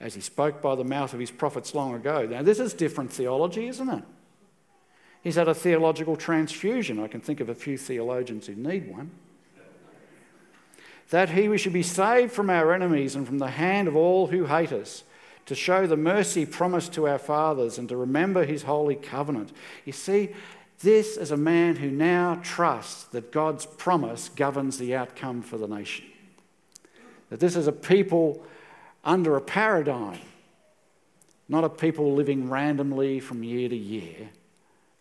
as 0.00 0.14
he 0.14 0.20
spoke 0.20 0.62
by 0.62 0.74
the 0.74 0.84
mouth 0.84 1.12
of 1.12 1.20
his 1.20 1.30
prophets 1.30 1.74
long 1.74 1.94
ago. 1.94 2.26
Now, 2.26 2.42
this 2.42 2.58
is 2.58 2.72
different 2.74 3.12
theology, 3.12 3.68
isn't 3.68 3.88
it? 3.88 4.04
He's 5.22 5.36
had 5.36 5.48
a 5.48 5.54
theological 5.54 6.16
transfusion. 6.16 6.98
I 6.98 7.06
can 7.06 7.20
think 7.20 7.40
of 7.40 7.48
a 7.50 7.54
few 7.54 7.76
theologians 7.76 8.46
who 8.46 8.54
need 8.54 8.90
one 8.90 9.10
that 11.10 11.30
he 11.30 11.48
we 11.48 11.58
should 11.58 11.72
be 11.72 11.82
saved 11.82 12.32
from 12.32 12.48
our 12.48 12.72
enemies 12.72 13.14
and 13.14 13.26
from 13.26 13.38
the 13.38 13.48
hand 13.48 13.86
of 13.86 13.96
all 13.96 14.28
who 14.28 14.46
hate 14.46 14.72
us, 14.72 15.04
to 15.46 15.54
show 15.54 15.86
the 15.86 15.96
mercy 15.96 16.46
promised 16.46 16.92
to 16.92 17.08
our 17.08 17.18
fathers 17.18 17.78
and 17.78 17.88
to 17.88 17.96
remember 17.96 18.44
his 18.44 18.62
holy 18.62 18.94
covenant. 18.94 19.52
You 19.84 19.92
see, 19.92 20.30
this 20.80 21.16
is 21.16 21.32
a 21.32 21.36
man 21.36 21.76
who 21.76 21.90
now 21.90 22.40
trusts 22.42 23.04
that 23.04 23.32
God's 23.32 23.66
promise 23.66 24.28
governs 24.28 24.78
the 24.78 24.94
outcome 24.94 25.42
for 25.42 25.58
the 25.58 25.66
nation. 25.66 26.06
That 27.30 27.40
this 27.40 27.56
is 27.56 27.66
a 27.66 27.72
people 27.72 28.44
under 29.04 29.36
a 29.36 29.40
paradigm, 29.40 30.20
not 31.48 31.64
a 31.64 31.68
people 31.68 32.14
living 32.14 32.48
randomly 32.48 33.20
from 33.20 33.42
year 33.42 33.68
to 33.68 33.76
year, 33.76 34.30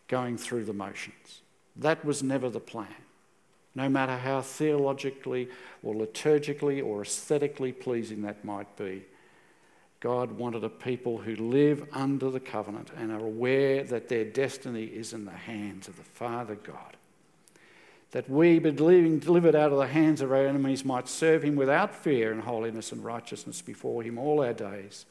going 0.08 0.38
through 0.38 0.66
the 0.66 0.74
motions. 0.74 1.41
That 1.76 2.04
was 2.04 2.24
never 2.24 2.50
the 2.50 2.60
plan 2.60 2.95
no 3.76 3.88
matter 3.88 4.18
how 4.18 4.41
theologically 4.41 5.47
or 5.84 5.93
liturgically 5.93 6.84
or 6.84 7.02
aesthetically 7.02 7.72
pleasing 7.72 8.22
that 8.24 8.43
might 8.43 8.76
be. 8.76 9.06
God 10.00 10.32
wanted 10.34 10.64
a 10.64 10.70
people 10.70 11.18
who 11.18 11.36
live 11.36 11.88
under 11.91 12.30
the 12.30 12.39
covenant 12.39 12.89
and 12.97 13.12
are 13.12 13.26
aware 13.26 13.84
that 13.84 14.10
their 14.10 14.26
destiny 14.26 14.86
is 14.86 15.14
in 15.14 15.26
the 15.26 15.32
hands 15.32 15.88
of 15.88 15.97
the 15.97 16.04
Father 16.04 16.56
God. 16.56 16.97
That 18.12 18.30
we, 18.30 18.60
being 18.60 19.20
delivered 19.20 19.55
out 19.55 19.72
of 19.72 19.78
the 19.78 19.88
hands 19.88 20.22
of 20.22 20.32
our 20.32 20.45
enemies, 20.45 20.84
might 20.84 21.07
serve 21.07 21.43
Him 21.43 21.55
without 21.55 21.93
fear 21.95 22.32
in 22.32 22.39
holiness 22.39 22.91
and 22.91 23.03
righteousness 23.03 23.62
before 23.62 24.01
Him 24.01 24.18
all 24.18 24.43
our 24.43 24.53
days. 24.53 25.05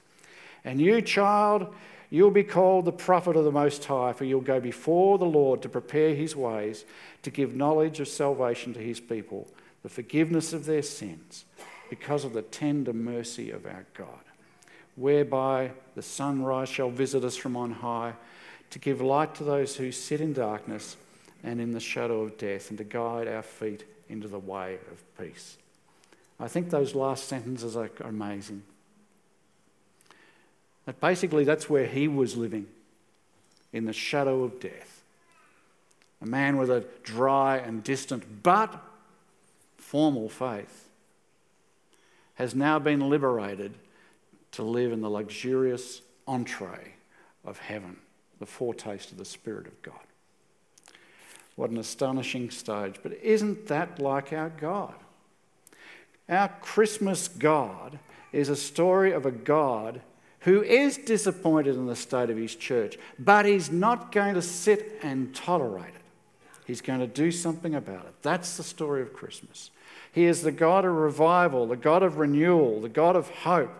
And 0.65 0.81
you, 0.81 1.01
child, 1.01 1.73
You'll 2.11 2.31
be 2.31 2.45
called 2.45 2.87
the 2.87 2.93
prophet 2.93 3.37
of 3.37 3.45
the 3.45 3.53
Most 3.53 3.85
High, 3.85 4.15
for 4.15 4.25
you'll 4.25 4.41
go 4.41 4.61
before 4.61 5.19
the 5.19 5.27
Lord 5.27 5.61
to 5.63 5.69
prepare 5.69 6.15
his 6.15 6.35
ways, 6.35 6.85
to 7.23 7.31
give 7.31 7.55
knowledge 7.55 8.01
of 8.01 8.09
salvation 8.09 8.73
to 8.75 8.81
his 8.81 8.99
people, 8.99 9.47
the 9.83 9.91
forgiveness 9.91 10.55
of 10.55 10.65
their 10.65 10.83
sins, 10.83 11.45
because 11.91 12.25
of 12.25 12.33
the 12.33 12.43
tender 12.43 12.95
mercy 12.95 13.51
of 13.51 13.67
our 13.67 13.85
God, 13.95 14.25
whereby 14.97 15.73
the 15.95 16.03
sunrise 16.03 16.71
shall 16.71 16.91
visit 16.91 17.25
us 17.25 17.37
from 17.37 17.57
on 17.57 17.73
high, 17.73 18.15
to 18.71 18.79
give 18.79 19.03
light 19.03 19.35
to 19.35 19.45
those 19.45 19.77
who 19.77 19.93
sit 19.93 20.21
in 20.21 20.33
darkness 20.33 20.97
and 21.43 21.61
in 21.61 21.73
the 21.73 21.81
shadow 21.81 22.23
of 22.23 22.37
death, 22.37 22.71
and 22.71 22.79
to 22.79 22.85
guide 22.85 23.29
our 23.29 23.43
feet 23.43 23.85
into 24.09 24.29
the 24.29 24.39
way 24.39 24.79
of 24.91 25.19
peace. 25.19 25.57
I 26.41 26.49
think 26.49 26.71
those 26.71 26.95
last 26.95 27.29
sentences 27.29 27.77
are 27.77 27.91
amazing. 28.01 28.63
That 30.87 31.01
basically 31.01 31.45
that's 31.45 31.69
where 31.69 31.87
he 31.87 32.09
was 32.09 32.37
living, 32.37 32.67
in 33.73 33.85
the 33.85 33.93
shadow 33.93 34.43
of 34.45 34.61
death. 34.61 35.03
A 36.23 36.27
man 36.27 36.57
with 36.57 36.71
a 36.71 36.85
dry 37.03 37.59
and 37.59 37.85
distant 37.85 38.43
but 38.43 38.83
formal 39.77 40.29
faith 40.29 40.89
has 42.35 42.55
now 42.55 42.79
been 42.79 43.09
liberated 43.09 43.75
to 44.53 44.63
live 44.63 44.93
in 44.93 45.01
the 45.01 45.11
luxurious 45.11 46.03
entree 46.27 46.95
of 47.45 47.59
heaven, 47.59 47.97
the 48.39 48.47
foretaste 48.47 49.13
of 49.13 49.19
the 49.19 49.25
Spirit 49.25 49.67
of 49.67 49.81
God. 49.83 49.95
What 51.59 51.71
an 51.71 51.79
astonishing 51.79 52.51
stage. 52.51 53.01
But 53.03 53.15
isn't 53.21 53.67
that 53.67 53.99
like 53.99 54.33
our 54.33 54.49
God? 54.49 54.95
Our 56.29 56.51
Christmas 56.61 57.27
God 57.27 57.99
is 58.31 58.49
a 58.49 58.55
story 58.55 59.11
of 59.11 59.27
a 59.27 59.33
God 59.33 60.01
who 60.43 60.63
is 60.63 60.97
disappointed 60.97 61.75
in 61.75 61.87
the 61.87 61.97
state 61.97 62.31
of 62.31 62.37
his 62.37 62.55
church, 62.55 62.97
but 63.19 63.45
he's 63.45 63.73
not 63.73 64.13
going 64.13 64.35
to 64.35 64.43
sit 64.43 65.01
and 65.03 65.35
tolerate 65.35 65.97
it. 65.97 66.01
He's 66.65 66.81
going 66.81 67.01
to 67.01 67.09
do 67.09 67.33
something 67.33 67.75
about 67.75 68.05
it. 68.05 68.15
That's 68.23 68.57
the 68.57 68.63
story 68.63 69.03
of 69.03 69.13
Christmas. 69.13 69.73
He 70.13 70.27
is 70.27 70.43
the 70.43 70.53
God 70.53 70.85
of 70.85 70.95
revival, 70.95 71.67
the 71.67 71.77
God 71.77 72.05
of 72.05 72.19
renewal, 72.19 72.81
the 72.81 72.89
God 72.89 73.17
of 73.17 73.29
hope. 73.31 73.75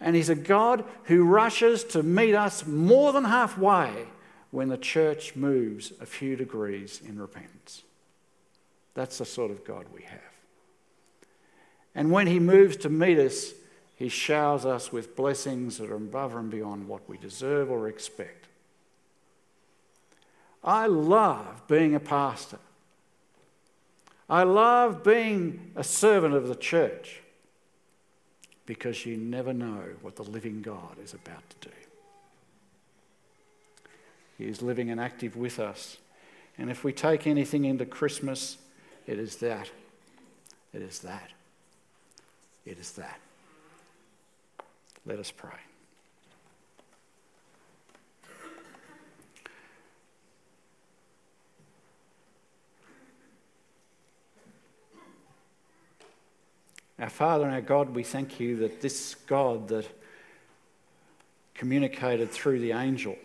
And 0.00 0.16
he's 0.16 0.28
a 0.28 0.34
God 0.34 0.82
who 1.04 1.22
rushes 1.22 1.84
to 1.84 2.02
meet 2.02 2.34
us 2.34 2.66
more 2.66 3.12
than 3.12 3.22
halfway 3.22 4.08
when 4.56 4.70
the 4.70 4.78
church 4.78 5.36
moves 5.36 5.92
a 6.00 6.06
few 6.06 6.34
degrees 6.34 7.02
in 7.06 7.18
repentance. 7.18 7.82
That's 8.94 9.18
the 9.18 9.26
sort 9.26 9.50
of 9.50 9.66
God 9.66 9.84
we 9.94 10.00
have. 10.00 10.32
And 11.94 12.10
when 12.10 12.26
he 12.26 12.38
moves 12.38 12.78
to 12.78 12.88
meet 12.88 13.18
us, 13.18 13.52
he 13.96 14.08
showers 14.08 14.64
us 14.64 14.90
with 14.90 15.14
blessings 15.14 15.76
that 15.76 15.90
are 15.90 15.96
above 15.96 16.34
and 16.34 16.50
beyond 16.50 16.88
what 16.88 17.06
we 17.06 17.18
deserve 17.18 17.70
or 17.70 17.86
expect. 17.86 18.46
I 20.64 20.86
love 20.86 21.68
being 21.68 21.94
a 21.94 22.00
pastor. 22.00 22.58
I 24.26 24.44
love 24.44 25.04
being 25.04 25.72
a 25.76 25.84
servant 25.84 26.32
of 26.32 26.48
the 26.48 26.56
church. 26.56 27.20
because 28.64 29.04
you 29.04 29.18
never 29.18 29.52
know 29.52 29.82
what 30.00 30.16
the 30.16 30.24
living 30.24 30.62
God 30.62 30.96
is 31.04 31.12
about 31.12 31.42
to 31.50 31.68
do. 31.68 31.85
He 34.38 34.44
is 34.44 34.62
living 34.62 34.90
and 34.90 35.00
active 35.00 35.36
with 35.36 35.58
us. 35.58 35.96
And 36.58 36.70
if 36.70 36.84
we 36.84 36.92
take 36.92 37.26
anything 37.26 37.64
into 37.64 37.86
Christmas, 37.86 38.58
it 39.06 39.18
is 39.18 39.36
that. 39.36 39.70
It 40.72 40.82
is 40.82 41.00
that. 41.00 41.30
It 42.64 42.78
is 42.78 42.92
that. 42.92 43.18
Let 45.06 45.18
us 45.18 45.30
pray. 45.30 45.50
Our 56.98 57.10
Father 57.10 57.44
and 57.44 57.54
our 57.54 57.60
God, 57.60 57.90
we 57.90 58.02
thank 58.02 58.40
you 58.40 58.56
that 58.56 58.80
this 58.80 59.14
God 59.26 59.68
that 59.68 59.86
communicated 61.54 62.30
through 62.30 62.58
the 62.60 62.72
angel 62.72 63.16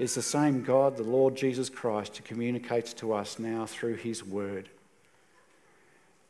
is 0.00 0.14
the 0.14 0.22
same 0.22 0.62
God, 0.62 0.96
the 0.96 1.02
Lord 1.02 1.36
Jesus 1.36 1.68
Christ, 1.68 2.16
who 2.16 2.22
communicates 2.22 2.94
to 2.94 3.12
us 3.12 3.38
now 3.38 3.66
through 3.66 3.96
his 3.96 4.24
word. 4.24 4.70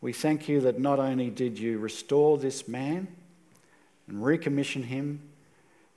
We 0.01 0.13
thank 0.13 0.49
you 0.49 0.61
that 0.63 0.81
not 0.81 0.99
only 0.99 1.31
did 1.31 1.57
you 1.57 1.79
restore 1.79 2.37
this 2.37 2.67
man 2.67 3.07
and 4.09 4.19
recommission 4.19 4.83
him, 4.83 5.21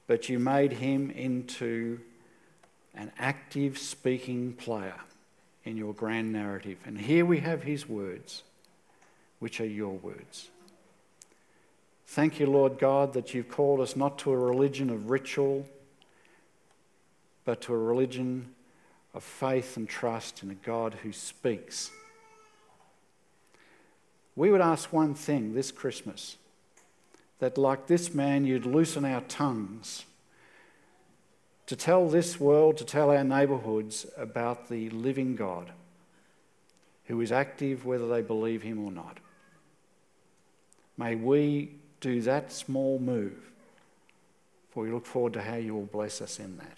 but 0.05 0.29
you 0.29 0.37
made 0.37 0.73
him 0.73 1.09
into 1.09 1.99
an 2.93 3.11
active 3.17 3.79
speaking 3.79 4.53
player 4.53 4.99
in 5.65 5.75
your 5.75 5.95
grand 5.95 6.31
narrative. 6.31 6.77
And 6.85 6.95
here 6.95 7.25
we 7.25 7.39
have 7.39 7.63
his 7.63 7.89
words 7.89 8.43
which 9.39 9.59
are 9.59 9.65
your 9.65 9.93
words. 9.93 10.51
Thank 12.05 12.39
you, 12.39 12.45
Lord 12.45 12.77
God, 12.77 13.13
that 13.13 13.33
you've 13.33 13.49
called 13.49 13.79
us 13.79 13.95
not 13.95 14.19
to 14.19 14.31
a 14.31 14.37
religion 14.37 14.91
of 14.91 15.09
ritual, 15.09 15.65
but 17.45 17.61
to 17.61 17.73
a 17.73 17.77
religion 17.77 18.53
of 19.13 19.23
faith 19.23 19.77
and 19.77 19.87
trust 19.87 20.43
in 20.43 20.49
a 20.49 20.55
God 20.55 20.95
who 21.03 21.11
speaks. 21.11 21.91
We 24.35 24.49
would 24.49 24.61
ask 24.61 24.91
one 24.91 25.13
thing 25.13 25.53
this 25.53 25.71
Christmas 25.71 26.37
that, 27.39 27.57
like 27.57 27.87
this 27.87 28.13
man, 28.13 28.45
you'd 28.45 28.65
loosen 28.65 29.05
our 29.05 29.21
tongues 29.21 30.05
to 31.67 31.75
tell 31.75 32.07
this 32.07 32.39
world, 32.39 32.77
to 32.77 32.85
tell 32.85 33.11
our 33.11 33.23
neighbourhoods 33.23 34.05
about 34.17 34.69
the 34.69 34.89
living 34.89 35.35
God 35.35 35.71
who 37.05 37.19
is 37.21 37.31
active 37.31 37.85
whether 37.85 38.07
they 38.07 38.21
believe 38.21 38.63
him 38.63 38.83
or 38.83 38.91
not. 38.91 39.19
May 40.97 41.15
we 41.15 41.75
do 41.99 42.21
that 42.21 42.51
small 42.51 42.99
move, 42.99 43.51
for 44.71 44.83
we 44.83 44.91
look 44.91 45.05
forward 45.05 45.33
to 45.33 45.41
how 45.41 45.55
you 45.55 45.73
will 45.73 45.85
bless 45.85 46.21
us 46.21 46.39
in 46.39 46.57
that. 46.57 46.77